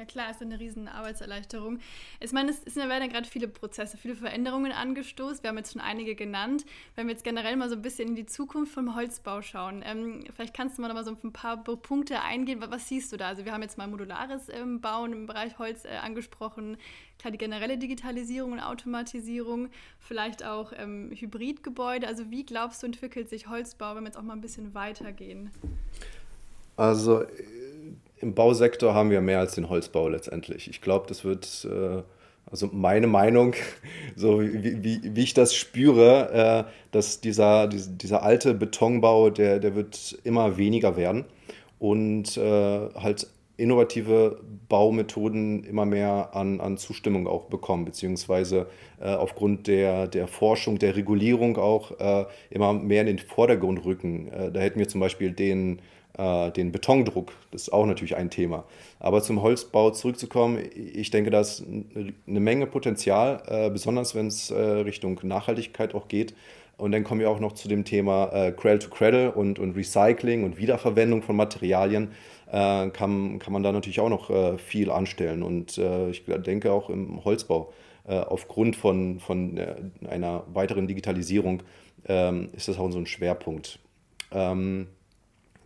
Ja 0.00 0.06
klar, 0.06 0.30
ist 0.30 0.40
eine 0.40 0.58
riesen 0.58 0.88
Arbeitserleichterung. 0.88 1.78
Ich 2.20 2.32
meine, 2.32 2.52
es, 2.52 2.74
werden 2.74 3.02
ja 3.02 3.06
gerade 3.06 3.28
viele 3.28 3.48
Prozesse, 3.48 3.98
viele 3.98 4.16
Veränderungen 4.16 4.72
angestoßen. 4.72 5.42
Wir 5.42 5.50
haben 5.50 5.58
jetzt 5.58 5.74
schon 5.74 5.82
einige 5.82 6.14
genannt. 6.14 6.64
Wenn 6.94 7.06
wir 7.06 7.12
jetzt 7.12 7.22
generell 7.22 7.54
mal 7.56 7.68
so 7.68 7.74
ein 7.74 7.82
bisschen 7.82 8.08
in 8.08 8.14
die 8.14 8.24
Zukunft 8.24 8.72
vom 8.72 8.96
Holzbau 8.96 9.42
schauen, 9.42 9.82
ähm, 9.84 10.24
vielleicht 10.34 10.54
kannst 10.54 10.78
du 10.78 10.82
mal 10.82 10.88
noch 10.88 10.94
mal 10.94 11.04
so 11.04 11.14
ein 11.22 11.32
paar 11.34 11.62
Punkte 11.62 12.22
eingehen. 12.22 12.62
Was, 12.62 12.70
was, 12.70 12.88
siehst 12.88 13.12
du 13.12 13.18
da? 13.18 13.28
Also 13.28 13.44
wir 13.44 13.52
haben 13.52 13.60
jetzt 13.60 13.76
mal 13.76 13.88
modulares 13.88 14.48
ähm, 14.48 14.80
Bauen 14.80 15.12
im 15.12 15.26
Bereich 15.26 15.58
Holz 15.58 15.84
äh, 15.84 15.88
angesprochen. 15.88 16.78
Klar, 17.18 17.32
die 17.32 17.36
generelle 17.36 17.76
Digitalisierung 17.76 18.52
und 18.52 18.60
Automatisierung, 18.60 19.68
vielleicht 19.98 20.46
auch 20.46 20.72
ähm, 20.74 21.10
Hybridgebäude. 21.14 22.06
Also 22.06 22.30
wie 22.30 22.46
glaubst 22.46 22.82
du, 22.82 22.86
entwickelt 22.86 23.28
sich 23.28 23.48
Holzbau, 23.48 23.96
wenn 23.96 24.04
wir 24.04 24.08
jetzt 24.08 24.16
auch 24.16 24.22
mal 24.22 24.32
ein 24.32 24.40
bisschen 24.40 24.72
weitergehen? 24.72 25.50
Also 26.78 27.26
im 28.20 28.34
Bausektor 28.34 28.94
haben 28.94 29.10
wir 29.10 29.20
mehr 29.20 29.38
als 29.38 29.54
den 29.54 29.68
Holzbau 29.68 30.08
letztendlich. 30.08 30.68
Ich 30.68 30.80
glaube, 30.80 31.06
das 31.08 31.24
wird, 31.24 31.66
äh, 31.70 32.02
also 32.50 32.68
meine 32.72 33.06
Meinung, 33.06 33.54
so 34.16 34.42
wie, 34.42 34.84
wie, 34.84 35.00
wie 35.02 35.22
ich 35.22 35.34
das 35.34 35.54
spüre, 35.54 36.66
äh, 36.66 36.70
dass 36.92 37.20
dieser, 37.20 37.66
dieser 37.68 38.22
alte 38.22 38.54
Betonbau, 38.54 39.30
der, 39.30 39.58
der 39.58 39.74
wird 39.74 40.18
immer 40.24 40.56
weniger 40.56 40.96
werden 40.96 41.24
und 41.78 42.36
äh, 42.36 42.40
halt 42.94 43.26
innovative 43.60 44.40
Baumethoden 44.68 45.64
immer 45.64 45.84
mehr 45.84 46.30
an, 46.32 46.60
an 46.60 46.78
Zustimmung 46.78 47.26
auch 47.26 47.44
bekommen, 47.44 47.84
beziehungsweise 47.84 48.66
äh, 49.00 49.14
aufgrund 49.14 49.66
der, 49.66 50.08
der 50.08 50.28
Forschung, 50.28 50.78
der 50.78 50.96
Regulierung 50.96 51.58
auch 51.58 51.98
äh, 52.00 52.24
immer 52.48 52.72
mehr 52.72 53.02
in 53.02 53.08
den 53.08 53.18
Vordergrund 53.18 53.84
rücken. 53.84 54.28
Äh, 54.28 54.50
da 54.50 54.60
hätten 54.60 54.78
wir 54.78 54.88
zum 54.88 55.00
Beispiel 55.00 55.32
den 55.32 55.82
den 56.18 56.72
Betondruck. 56.72 57.32
Das 57.50 57.62
ist 57.62 57.72
auch 57.72 57.86
natürlich 57.86 58.16
ein 58.16 58.30
Thema. 58.30 58.64
Aber 58.98 59.22
zum 59.22 59.40
Holzbau 59.42 59.90
zurückzukommen, 59.90 60.58
ich 60.74 61.10
denke, 61.10 61.30
da 61.30 61.40
ist 61.40 61.64
eine 61.64 62.40
Menge 62.40 62.66
Potenzial, 62.66 63.42
äh, 63.46 63.70
besonders 63.70 64.14
wenn 64.14 64.26
es 64.26 64.50
äh, 64.50 64.60
Richtung 64.60 65.18
Nachhaltigkeit 65.22 65.94
auch 65.94 66.08
geht. 66.08 66.34
Und 66.76 66.92
dann 66.92 67.04
kommen 67.04 67.20
wir 67.20 67.30
auch 67.30 67.40
noch 67.40 67.52
zu 67.52 67.68
dem 67.68 67.84
Thema 67.84 68.30
äh, 68.32 68.52
Cradle 68.52 68.78
to 68.78 68.90
Cradle 68.90 69.32
und, 69.32 69.58
und 69.58 69.76
Recycling 69.76 70.44
und 70.44 70.58
Wiederverwendung 70.58 71.22
von 71.22 71.36
Materialien. 71.36 72.10
Äh, 72.50 72.88
kann, 72.90 73.38
kann 73.38 73.52
man 73.52 73.62
da 73.62 73.70
natürlich 73.70 74.00
auch 74.00 74.08
noch 74.08 74.30
äh, 74.30 74.58
viel 74.58 74.90
anstellen. 74.90 75.42
Und 75.42 75.78
äh, 75.78 76.10
ich 76.10 76.24
denke 76.24 76.72
auch 76.72 76.90
im 76.90 77.24
Holzbau, 77.24 77.72
äh, 78.08 78.18
aufgrund 78.18 78.76
von, 78.76 79.20
von 79.20 79.56
äh, 79.56 79.74
einer 80.08 80.44
weiteren 80.52 80.86
Digitalisierung, 80.86 81.62
ähm, 82.08 82.48
ist 82.54 82.68
das 82.68 82.78
auch 82.78 82.90
so 82.90 82.98
ein 82.98 83.06
Schwerpunkt. 83.06 83.78
Ähm, 84.32 84.88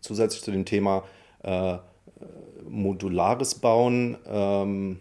zusätzlich 0.05 0.43
zu 0.43 0.53
dem 0.53 0.65
Thema 0.65 1.05
äh, 1.43 1.79
modulares 2.69 3.57
Bauen. 3.57 4.17
Ähm, 4.27 5.01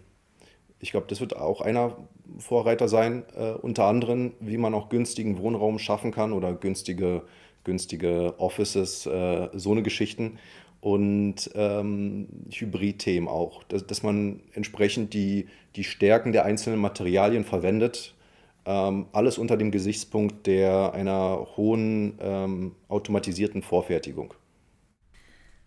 ich 0.80 0.92
glaube, 0.92 1.08
das 1.10 1.22
wird 1.22 1.36
auch 1.36 1.62
einer 1.62 1.96
Vorreiter 2.40 2.88
sein, 2.88 3.24
äh, 3.36 3.52
unter 3.52 3.86
anderem, 3.86 4.34
wie 4.40 4.58
man 4.58 4.74
auch 4.74 4.90
günstigen 4.90 5.38
Wohnraum 5.38 5.80
schaffen 5.80 6.12
kann 6.12 6.34
oder 6.34 6.54
günstige, 6.54 7.24
günstige 7.64 8.36
Offices, 8.40 9.06
äh, 9.06 9.50
so 9.54 9.72
eine 9.72 9.84
Geschichten. 9.84 10.40
Und 10.82 11.50
ähm, 11.56 12.28
Hybrid-Themen 12.52 13.30
auch, 13.30 13.64
dass, 13.64 13.88
dass 13.88 14.04
man 14.04 14.42
entsprechend 14.54 15.14
die, 15.14 15.48
die 15.78 15.86
Stärken 15.86 16.34
der 16.34 16.44
einzelnen 16.44 16.80
Materialien 16.82 17.46
verwendet. 17.46 18.16
Ähm, 18.66 19.06
alles 19.14 19.38
unter 19.38 19.56
dem 19.56 19.72
Gesichtspunkt 19.72 20.46
der 20.46 20.94
einer 20.94 21.48
hohen 21.56 22.18
ähm, 22.22 22.76
automatisierten 22.90 23.62
Vorfertigung. 23.62 24.34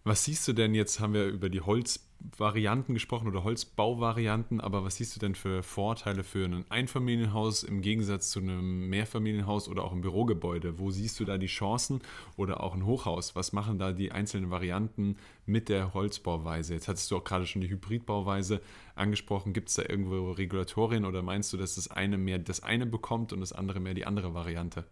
Was 0.07 0.23
siehst 0.23 0.47
du 0.47 0.53
denn 0.53 0.73
jetzt, 0.73 1.01
haben 1.01 1.15
wir 1.15 1.27
über 1.27 1.49
die 1.49 1.63
Holzvarianten 1.63 2.95
gesprochen 2.95 3.27
oder 3.27 3.43
Holzbauvarianten, 3.43 4.61
aber 4.61 4.85
was 4.85 4.95
siehst 4.95 5.17
du 5.17 5.19
denn 5.19 5.35
für 5.35 5.65
Vorteile 5.65 6.23
für 6.23 6.45
ein 6.45 6.65
Einfamilienhaus 6.69 7.65
im 7.65 7.83
Gegensatz 7.83 8.31
zu 8.31 8.39
einem 8.39 8.89
Mehrfamilienhaus 8.89 9.69
oder 9.69 9.83
auch 9.83 9.91
ein 9.91 10.03
Bürogebäude? 10.03 10.79
Wo 10.79 10.93
siehst 10.93 11.19
du 11.19 11.25
da 11.25 11.39
die 11.39 11.49
Chancen 11.49 12.03
oder 12.37 12.63
auch 12.63 12.75
ein 12.75 12.87
Hochhaus? 12.87 13.35
Was 13.35 13.53
machen 13.53 13.81
da 13.81 13.91
die 13.91 14.13
einzelnen 14.13 14.49
Varianten 14.49 15.17
mit 15.45 15.69
der 15.69 15.93
Holzbauweise? 15.93 16.75
Jetzt 16.75 16.87
hattest 16.87 17.11
du 17.11 17.17
auch 17.17 17.25
gerade 17.25 17.45
schon 17.45 17.61
die 17.61 17.69
Hybridbauweise 17.69 18.61
angesprochen. 18.95 19.55
Gibt 19.55 19.71
es 19.71 19.75
da 19.75 19.83
irgendwo 19.89 20.31
Regulatorien 20.31 21.05
oder 21.05 21.23
meinst 21.23 21.53
du, 21.53 21.57
dass 21.57 21.75
das 21.75 21.91
eine 21.91 22.17
mehr 22.17 22.39
das 22.39 22.63
eine 22.63 22.87
bekommt 22.87 23.33
und 23.33 23.41
das 23.41 23.53
andere 23.53 23.81
mehr 23.81 23.95
die 23.95 24.07
andere 24.07 24.35
Variante? 24.35 24.85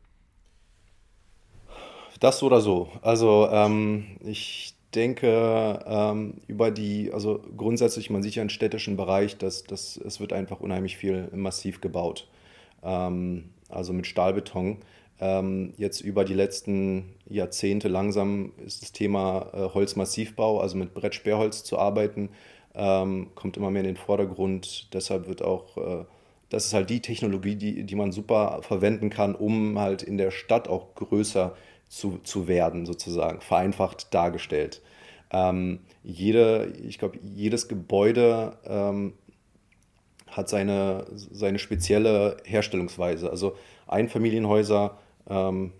Das 2.18 2.42
oder 2.42 2.60
so. 2.60 2.88
Also 3.02 3.48
ähm, 3.50 4.16
ich 4.24 4.73
denke, 4.94 5.80
ähm, 5.86 6.34
über 6.46 6.70
die, 6.70 7.12
also 7.12 7.40
grundsätzlich, 7.56 8.10
man 8.10 8.22
sieht 8.22 8.34
ja 8.34 8.42
im 8.42 8.48
städtischen 8.48 8.96
Bereich, 8.96 9.36
dass, 9.36 9.64
dass 9.64 9.96
es 9.96 10.20
wird 10.20 10.32
einfach 10.32 10.60
unheimlich 10.60 10.96
viel 10.96 11.28
massiv 11.32 11.80
gebaut. 11.80 12.28
Ähm, 12.82 13.50
also 13.68 13.92
mit 13.92 14.06
Stahlbeton. 14.06 14.78
Ähm, 15.20 15.74
jetzt 15.76 16.00
über 16.00 16.24
die 16.24 16.34
letzten 16.34 17.14
Jahrzehnte 17.26 17.88
langsam 17.88 18.52
ist 18.64 18.82
das 18.82 18.92
Thema 18.92 19.50
äh, 19.52 19.74
Holzmassivbau, 19.74 20.60
also 20.60 20.76
mit 20.76 20.92
Brettsperrholz 20.94 21.64
zu 21.64 21.78
arbeiten, 21.78 22.30
ähm, 22.74 23.28
kommt 23.34 23.56
immer 23.56 23.70
mehr 23.70 23.82
in 23.82 23.88
den 23.88 23.96
Vordergrund. 23.96 24.92
Deshalb 24.92 25.28
wird 25.28 25.42
auch, 25.42 25.76
äh, 25.76 26.04
das 26.48 26.66
ist 26.66 26.74
halt 26.74 26.90
die 26.90 27.00
Technologie, 27.00 27.54
die, 27.54 27.84
die 27.84 27.94
man 27.94 28.12
super 28.12 28.60
verwenden 28.62 29.10
kann, 29.10 29.34
um 29.34 29.78
halt 29.78 30.02
in 30.02 30.18
der 30.18 30.30
Stadt 30.30 30.68
auch 30.68 30.94
größer 30.94 31.50
zu, 31.50 31.73
zu 31.94 32.48
werden, 32.48 32.86
sozusagen, 32.86 33.40
vereinfacht 33.40 34.12
dargestellt. 34.12 34.82
Ähm, 35.30 35.80
jede, 36.02 36.72
ich 36.86 36.98
glaube, 36.98 37.18
jedes 37.22 37.68
Gebäude 37.68 38.56
ähm, 38.66 39.14
hat 40.28 40.48
seine, 40.48 41.06
seine 41.14 41.58
spezielle 41.58 42.36
Herstellungsweise. 42.44 43.30
Also 43.30 43.56
Einfamilienhäuser, 43.86 44.98
ähm, 45.28 45.72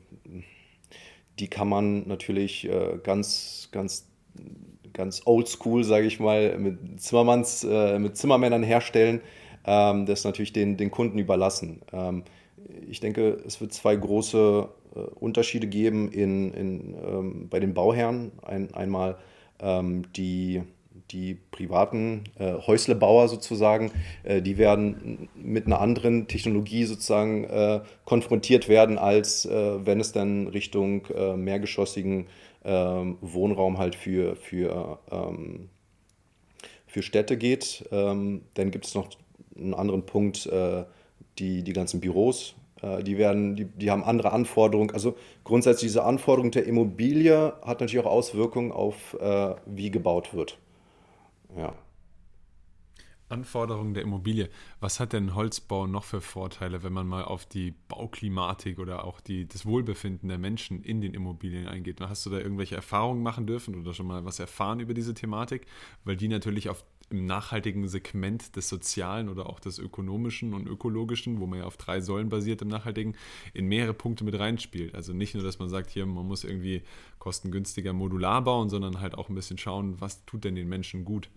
die 1.39 1.49
kann 1.49 1.69
man 1.69 2.07
natürlich 2.07 2.69
äh, 2.69 2.99
ganz, 3.03 3.69
ganz, 3.73 4.09
ganz 4.93 5.23
oldschool, 5.25 5.85
sage 5.85 6.07
ich 6.07 6.21
mal, 6.21 6.57
mit, 6.59 7.01
Zimmermanns, 7.01 7.65
äh, 7.65 7.99
mit 7.99 8.17
Zimmermännern 8.17 8.63
herstellen. 8.63 9.21
Ähm, 9.67 10.07
das 10.07 10.21
ist 10.21 10.25
natürlich 10.25 10.53
den, 10.53 10.77
den 10.77 10.91
Kunden 10.91 11.19
überlassen. 11.19 11.83
Ich 12.89 13.01
denke, 13.01 13.43
es 13.47 13.61
wird 13.61 13.73
zwei 13.73 13.97
große 13.97 14.69
äh, 14.95 14.99
Unterschiede 14.99 15.67
geben 15.67 16.11
in, 16.11 16.53
in, 16.53 16.95
ähm, 16.95 17.49
bei 17.49 17.61
den 17.61 17.75
Bauherren. 17.75 18.33
Ein, 18.43 18.75
einmal 18.75 19.17
ähm, 19.61 20.13
die 20.13 20.63
die 21.11 21.35
privaten 21.51 22.25
äh, 22.39 22.55
Häuslebauer 22.55 23.29
sozusagen, 23.29 23.91
äh, 24.23 24.41
die 24.41 24.59
werden 24.59 25.29
mit 25.35 25.67
einer 25.67 25.81
anderen 25.81 26.29
Technologie 26.29 26.85
sozusagen 26.85 27.45
äh, 27.45 27.81
konfrontiert 28.05 28.69
werden, 28.69 28.99
als 28.99 29.45
äh, 29.45 29.87
wenn 29.87 30.01
es 30.01 30.13
dann 30.13 30.49
Richtung 30.49 31.07
äh, 31.07 31.37
mehrgeschossigen 31.37 32.27
ähm, 32.65 33.19
Wohnraum 33.21 33.79
halt 33.79 33.95
für, 33.95 34.37
für, 34.37 34.99
ähm, 35.11 35.69
für 36.87 37.03
Städte 37.03 37.37
geht. 37.37 37.85
Ähm, 37.93 38.43
dann 38.55 38.71
gibt 38.71 38.87
es 38.87 38.95
noch 38.95 39.11
einen 39.57 39.75
anderen 39.75 40.05
Punkt, 40.05 40.51
die, 41.39 41.63
die 41.63 41.73
ganzen 41.73 42.01
Büros. 42.01 42.57
Die, 43.03 43.19
werden, 43.19 43.57
die, 43.57 43.65
die 43.65 43.91
haben 43.91 44.05
andere 44.05 44.33
Anforderungen. 44.33 44.91
Also 44.91 45.17
grundsätzlich 45.45 45.91
diese 45.91 46.05
Anforderung 46.05 46.51
der 46.51 46.67
Immobilie 46.67 47.55
hat 47.63 47.81
natürlich 47.81 48.05
auch 48.05 48.11
Auswirkungen 48.11 48.73
auf, 48.73 49.17
wie 49.67 49.91
gebaut 49.91 50.35
wird. 50.35 50.59
Ja. 51.57 51.75
Anforderungen 53.29 53.95
der 53.95 54.03
Immobilie. 54.03 54.49
Was 54.81 55.01
hat 55.01 55.13
denn 55.13 55.35
Holzbau 55.35 55.87
noch 55.87 56.05
für 56.05 56.21
Vorteile, 56.21 56.83
wenn 56.83 56.93
man 56.93 57.07
mal 57.07 57.25
auf 57.25 57.47
die 57.47 57.73
Bauklimatik 57.89 58.79
oder 58.79 59.05
auch 59.05 59.21
die, 59.21 59.49
das 59.49 59.67
Wohlbefinden 59.67 60.29
der 60.29 60.39
Menschen 60.39 60.83
in 60.83 61.01
den 61.01 61.15
Immobilien 61.15 61.67
eingeht? 61.67 62.01
Hast 62.01 62.27
du 62.27 62.31
da 62.31 62.39
irgendwelche 62.39 62.77
Erfahrungen 62.77 63.23
machen 63.23 63.47
dürfen 63.47 63.75
oder 63.75 63.95
schon 63.95 64.07
mal 64.07 64.25
was 64.25 64.39
erfahren 64.39 64.81
über 64.81 64.95
diese 64.95 65.15
Thematik? 65.15 65.67
Weil 66.05 66.17
die 66.17 66.29
natürlich 66.29 66.69
auf 66.69 66.85
im 67.11 67.27
nachhaltigen 67.27 67.87
Segment 67.89 68.57
des 68.57 68.69
Sozialen 68.69 69.29
oder 69.29 69.49
auch 69.49 69.61
des 69.61 69.79
Ökonomischen 69.79 70.55
und 70.55 70.67
Ökologischen, 70.67 71.41
wo 71.41 71.47
man 71.47 71.61
ja 71.61 71.65
auf 71.65 71.77
drei 71.77 72.01
Säulen 72.01 72.29
basiert 72.29 72.63
im 72.63 72.69
Nachhaltigen, 72.69 73.17
in 73.53 73.67
mehrere 73.67 73.95
Punkte 73.95 74.25
mit 74.25 74.39
reinspielt. 74.39 74.95
Also 74.95 75.13
nicht 75.13 75.35
nur, 75.35 75.45
dass 75.45 75.59
man 75.59 75.69
sagt, 75.69 75.91
hier, 75.91 76.07
man 76.07 76.27
muss 76.27 76.45
irgendwie 76.45 76.83
kostengünstiger 77.19 77.93
modular 77.93 78.43
bauen, 78.43 78.69
sondern 78.69 79.01
halt 79.01 79.17
auch 79.17 79.29
ein 79.29 79.35
bisschen 79.35 79.59
schauen, 79.59 80.01
was 80.01 80.25
tut 80.25 80.45
denn 80.45 80.55
den 80.55 80.69
Menschen 80.69 81.05
gut. 81.05 81.29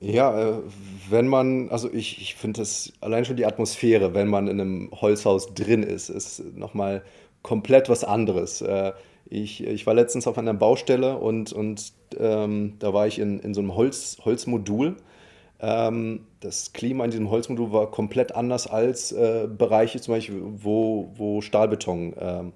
Ja, 0.00 0.58
äh, 0.58 0.62
wenn 1.08 1.26
man, 1.26 1.70
also 1.70 1.90
ich, 1.90 2.20
ich 2.20 2.34
finde 2.34 2.60
das 2.60 2.92
allein 3.00 3.24
schon 3.24 3.36
die 3.36 3.46
Atmosphäre, 3.46 4.14
wenn 4.14 4.28
man 4.28 4.46
in 4.46 4.60
einem 4.60 4.90
Holzhaus 4.92 5.54
drin 5.54 5.82
ist, 5.82 6.10
ist 6.10 6.44
nochmal 6.54 7.02
komplett 7.42 7.88
was 7.88 8.04
anderes. 8.04 8.60
Äh, 8.60 8.92
ich, 9.28 9.64
ich 9.64 9.86
war 9.86 9.94
letztens 9.94 10.26
auf 10.26 10.38
einer 10.38 10.54
Baustelle 10.54 11.16
und, 11.18 11.52
und 11.52 11.92
ähm, 12.18 12.74
da 12.78 12.92
war 12.92 13.06
ich 13.06 13.18
in, 13.18 13.40
in 13.40 13.54
so 13.54 13.60
einem 13.60 13.74
Holz, 13.74 14.18
Holzmodul. 14.24 14.96
Ähm, 15.60 16.26
das 16.40 16.72
Klima 16.72 17.04
in 17.04 17.10
diesem 17.10 17.30
Holzmodul 17.30 17.72
war 17.72 17.90
komplett 17.90 18.34
anders 18.34 18.66
als 18.66 19.12
äh, 19.12 19.48
Bereiche 19.48 20.00
zum 20.00 20.14
Beispiel, 20.14 20.40
wo, 20.42 21.10
wo 21.16 21.40
Stahlbeton, 21.40 22.14
ähm, 22.18 22.52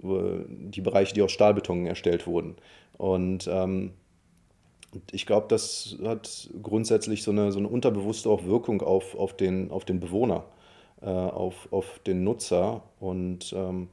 die 0.00 0.80
Bereiche, 0.80 1.14
die 1.14 1.22
aus 1.22 1.32
Stahlbeton 1.32 1.86
erstellt 1.86 2.26
wurden. 2.26 2.56
Und 2.96 3.48
ähm, 3.50 3.92
ich 5.10 5.26
glaube, 5.26 5.46
das 5.48 5.96
hat 6.04 6.50
grundsätzlich 6.62 7.22
so 7.22 7.30
eine, 7.30 7.52
so 7.52 7.58
eine 7.58 7.68
unterbewusste 7.68 8.30
auch 8.30 8.44
Wirkung 8.44 8.82
auf, 8.82 9.14
auf, 9.14 9.36
den, 9.36 9.70
auf 9.70 9.84
den 9.84 10.00
Bewohner, 10.00 10.44
äh, 11.02 11.06
auf, 11.06 11.68
auf 11.72 12.00
den 12.06 12.24
Nutzer 12.24 12.82
und 13.00 13.52
ähm, 13.52 13.88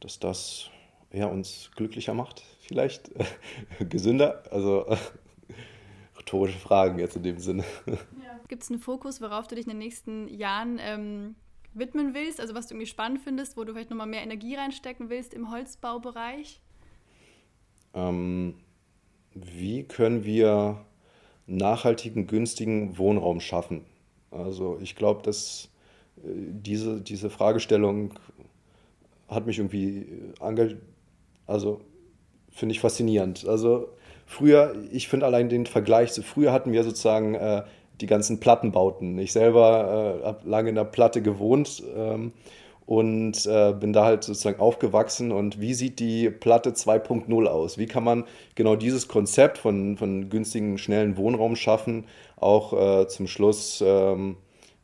dass 0.00 0.18
das 0.18 0.70
ja, 1.12 1.26
uns 1.26 1.70
glücklicher 1.76 2.14
macht, 2.14 2.42
vielleicht 2.70 3.10
gesünder. 3.90 4.44
Also 4.52 4.86
rhetorische 6.16 6.58
Fragen 6.58 7.00
jetzt 7.00 7.16
in 7.16 7.24
dem 7.24 7.38
Sinne. 7.38 7.64
Ja. 7.86 8.38
Gibt 8.46 8.62
es 8.62 8.70
einen 8.70 8.78
Fokus, 8.78 9.20
worauf 9.20 9.48
du 9.48 9.56
dich 9.56 9.64
in 9.64 9.70
den 9.70 9.78
nächsten 9.78 10.28
Jahren 10.28 10.78
ähm, 10.80 11.34
widmen 11.74 12.14
willst? 12.14 12.40
Also 12.40 12.54
was 12.54 12.68
du 12.68 12.74
irgendwie 12.74 12.86
spannend 12.86 13.20
findest, 13.22 13.56
wo 13.56 13.64
du 13.64 13.72
vielleicht 13.72 13.90
nochmal 13.90 14.06
mehr 14.06 14.22
Energie 14.22 14.54
reinstecken 14.54 15.10
willst 15.10 15.34
im 15.34 15.50
Holzbaubereich? 15.50 16.60
Ähm, 17.92 18.54
wie 19.34 19.82
können 19.82 20.24
wir 20.24 20.84
nachhaltigen, 21.48 22.28
günstigen 22.28 22.98
Wohnraum 22.98 23.40
schaffen? 23.40 23.84
Also 24.30 24.78
ich 24.80 24.94
glaube, 24.94 25.22
dass 25.22 25.70
äh, 26.18 26.28
diese, 26.28 27.00
diese 27.00 27.30
Fragestellung 27.30 28.14
hat 29.26 29.46
mich 29.46 29.58
irgendwie 29.58 30.06
engagiert, 30.40 30.82
also 31.48 31.80
finde 32.50 32.74
ich 32.74 32.80
faszinierend. 32.80 33.46
Also 33.46 33.88
früher, 34.26 34.74
ich 34.92 35.08
finde 35.08 35.26
allein 35.26 35.48
den 35.48 35.66
Vergleich, 35.66 36.12
so 36.12 36.22
früher 36.22 36.52
hatten 36.52 36.72
wir 36.72 36.84
sozusagen 36.84 37.34
äh, 37.34 37.62
die 38.00 38.06
ganzen 38.06 38.40
Plattenbauten. 38.40 39.18
Ich 39.18 39.32
selber 39.32 40.20
äh, 40.22 40.26
habe 40.26 40.48
lange 40.48 40.70
in 40.70 40.74
der 40.74 40.84
Platte 40.84 41.22
gewohnt 41.22 41.82
ähm, 41.96 42.32
und 42.86 43.46
äh, 43.46 43.72
bin 43.72 43.92
da 43.92 44.04
halt 44.04 44.24
sozusagen 44.24 44.58
aufgewachsen. 44.58 45.32
Und 45.32 45.60
wie 45.60 45.74
sieht 45.74 46.00
die 46.00 46.30
Platte 46.30 46.70
2.0 46.70 47.46
aus? 47.46 47.78
Wie 47.78 47.86
kann 47.86 48.04
man 48.04 48.24
genau 48.54 48.76
dieses 48.76 49.08
Konzept 49.08 49.58
von, 49.58 49.96
von 49.96 50.28
günstigen, 50.30 50.78
schnellen 50.78 51.16
Wohnraum 51.16 51.56
schaffen, 51.56 52.04
auch 52.36 52.72
äh, 52.72 53.06
zum 53.08 53.26
Schluss 53.26 53.82
ähm, 53.86 54.36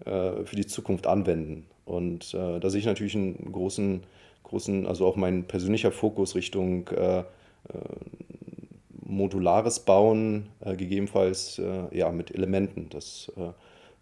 äh, 0.05 0.45
für 0.45 0.57
die 0.57 0.67
Zukunft 0.67 1.07
anwenden? 1.07 1.67
Und 1.85 2.35
äh, 2.35 2.61
da 2.61 2.69
sehe 2.69 2.81
ich 2.81 2.87
natürlich 2.87 3.15
einen 3.15 3.53
großen, 3.53 4.03
großen, 4.43 4.87
also 4.87 5.07
auch 5.07 5.17
mein 5.17 5.45
persönlicher 5.45 5.93
Fokus 5.93 6.35
Richtung 6.35 6.89
äh, 6.89 7.23
modulares 9.05 9.81
Bauen, 9.81 10.49
gegebenenfalls 10.65 11.61
ja, 11.91 12.11
mit 12.11 12.35
Elementen. 12.35 12.89
Das 12.91 13.33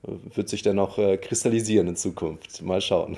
wird 0.02 0.48
sich 0.48 0.62
dann 0.62 0.78
auch 0.78 0.96
kristallisieren 0.96 1.88
in 1.88 1.96
Zukunft. 1.96 2.62
Mal 2.62 2.80
schauen. 2.80 3.16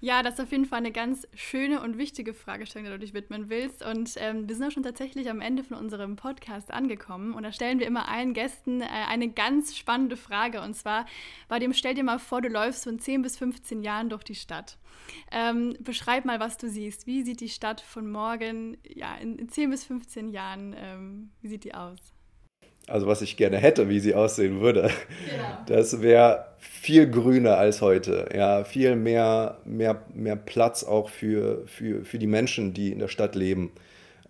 Ja, 0.00 0.22
das 0.22 0.34
ist 0.34 0.40
auf 0.40 0.52
jeden 0.52 0.66
Fall 0.66 0.78
eine 0.78 0.92
ganz 0.92 1.26
schöne 1.34 1.80
und 1.80 1.98
wichtige 1.98 2.34
Fragestellung, 2.34 2.84
der 2.84 2.98
du 2.98 3.04
dich 3.04 3.14
widmen 3.14 3.48
willst. 3.48 3.84
Und 3.84 4.14
ähm, 4.16 4.48
wir 4.48 4.54
sind 4.54 4.66
auch 4.66 4.70
schon 4.70 4.82
tatsächlich 4.82 5.30
am 5.30 5.40
Ende 5.40 5.64
von 5.64 5.76
unserem 5.76 6.16
Podcast 6.16 6.70
angekommen. 6.70 7.34
Und 7.34 7.42
da 7.42 7.52
stellen 7.52 7.78
wir 7.78 7.86
immer 7.86 8.08
allen 8.08 8.34
Gästen 8.34 8.82
äh, 8.82 8.86
eine 8.86 9.28
ganz 9.28 9.76
spannende 9.76 10.16
Frage. 10.16 10.60
Und 10.60 10.74
zwar 10.74 11.06
bei 11.48 11.58
dem, 11.58 11.72
stell 11.72 11.94
dir 11.94 12.04
mal 12.04 12.18
vor, 12.18 12.42
du 12.42 12.48
läufst 12.48 12.84
von 12.84 12.98
10 12.98 13.22
bis 13.22 13.38
15 13.38 13.82
Jahren 13.82 14.10
durch 14.10 14.24
die 14.24 14.34
Stadt. 14.34 14.78
Ähm, 15.30 15.76
beschreib 15.80 16.24
mal, 16.24 16.40
was 16.40 16.58
du 16.58 16.68
siehst. 16.68 17.06
Wie 17.06 17.22
sieht 17.22 17.40
die 17.40 17.48
Stadt 17.48 17.80
von 17.80 18.10
morgen, 18.10 18.76
ja, 18.86 19.16
in, 19.16 19.38
in 19.38 19.48
10 19.48 19.70
bis 19.70 19.84
15 19.84 20.28
Jahren, 20.28 20.74
ähm, 20.76 21.30
wie 21.40 21.48
sieht 21.48 21.64
die 21.64 21.74
aus? 21.74 22.15
Also 22.86 23.06
was 23.06 23.22
ich 23.22 23.36
gerne 23.36 23.58
hätte, 23.58 23.88
wie 23.88 24.00
sie 24.00 24.14
aussehen 24.14 24.60
würde. 24.60 24.90
Ja. 25.36 25.64
Das 25.66 26.02
wäre 26.02 26.46
viel 26.58 27.10
grüner 27.10 27.58
als 27.58 27.82
heute. 27.82 28.28
Ja, 28.34 28.64
viel 28.64 28.96
mehr, 28.96 29.58
mehr, 29.64 30.02
mehr 30.14 30.36
Platz 30.36 30.84
auch 30.84 31.10
für, 31.10 31.66
für, 31.66 32.04
für 32.04 32.18
die 32.18 32.26
Menschen, 32.26 32.74
die 32.74 32.92
in 32.92 32.98
der 32.98 33.08
Stadt 33.08 33.34
leben. 33.34 33.72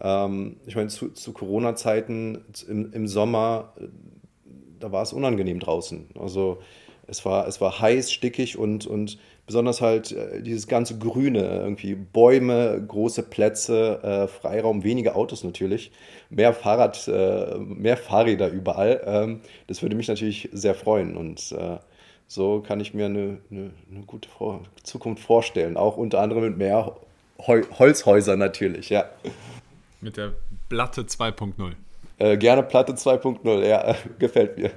Ähm, 0.00 0.56
ich 0.66 0.74
meine, 0.74 0.88
zu, 0.88 1.10
zu 1.10 1.32
Corona-Zeiten 1.32 2.44
im, 2.68 2.92
im 2.92 3.06
Sommer, 3.06 3.74
da 4.80 4.92
war 4.92 5.02
es 5.02 5.12
unangenehm 5.12 5.60
draußen. 5.60 6.06
Also 6.18 6.58
es 7.06 7.24
war, 7.24 7.46
es 7.46 7.60
war 7.60 7.80
heiß, 7.80 8.10
stickig 8.10 8.58
und, 8.58 8.86
und 8.86 9.18
besonders 9.46 9.80
halt 9.80 10.12
äh, 10.12 10.42
dieses 10.42 10.66
ganze 10.66 10.98
Grüne, 10.98 11.40
irgendwie 11.40 11.94
Bäume, 11.94 12.84
große 12.86 13.22
Plätze, 13.22 14.00
äh, 14.02 14.28
Freiraum, 14.28 14.84
wenige 14.84 15.14
Autos 15.14 15.44
natürlich, 15.44 15.92
mehr 16.30 16.52
Fahrrad, 16.52 17.08
äh, 17.08 17.56
mehr 17.58 17.96
Fahrräder 17.96 18.48
überall. 18.48 19.00
Ähm, 19.06 19.40
das 19.68 19.82
würde 19.82 19.96
mich 19.96 20.08
natürlich 20.08 20.48
sehr 20.52 20.74
freuen 20.74 21.16
und 21.16 21.52
äh, 21.52 21.78
so 22.28 22.60
kann 22.60 22.80
ich 22.80 22.92
mir 22.92 23.06
eine, 23.06 23.38
eine, 23.50 23.70
eine 23.90 24.04
gute 24.04 24.28
Vor 24.28 24.62
Zukunft 24.82 25.22
vorstellen, 25.22 25.76
auch 25.76 25.96
unter 25.96 26.20
anderem 26.20 26.44
mit 26.44 26.58
mehr 26.58 26.96
Hol 27.46 27.66
Holzhäusern 27.78 28.38
natürlich, 28.38 28.90
ja. 28.90 29.04
Mit 30.00 30.16
der 30.16 30.32
Platte 30.68 31.02
2.0. 31.02 31.72
Äh, 32.18 32.36
gerne 32.38 32.62
Platte 32.62 32.94
2.0, 32.94 33.66
ja, 33.66 33.94
gefällt 34.18 34.58
mir. 34.58 34.70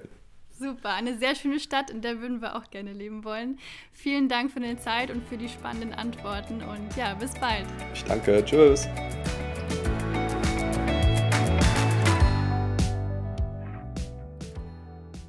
Super, 0.60 0.94
eine 0.94 1.18
sehr 1.18 1.36
schöne 1.36 1.58
Stadt, 1.58 1.90
in 1.90 2.02
der 2.02 2.20
würden 2.20 2.42
wir 2.42 2.58
auch 2.58 2.70
gerne 2.70 2.92
leben 2.92 3.24
wollen. 3.24 3.58
Vielen 3.94 4.28
Dank 4.28 4.52
für 4.52 4.60
deine 4.60 4.78
Zeit 4.78 5.10
und 5.10 5.26
für 5.26 5.38
die 5.38 5.48
spannenden 5.48 5.94
Antworten 5.94 6.62
und 6.62 6.98
ja, 6.98 7.14
bis 7.14 7.34
bald. 7.36 7.66
Ich 7.94 8.04
danke, 8.04 8.44
tschüss. 8.44 8.86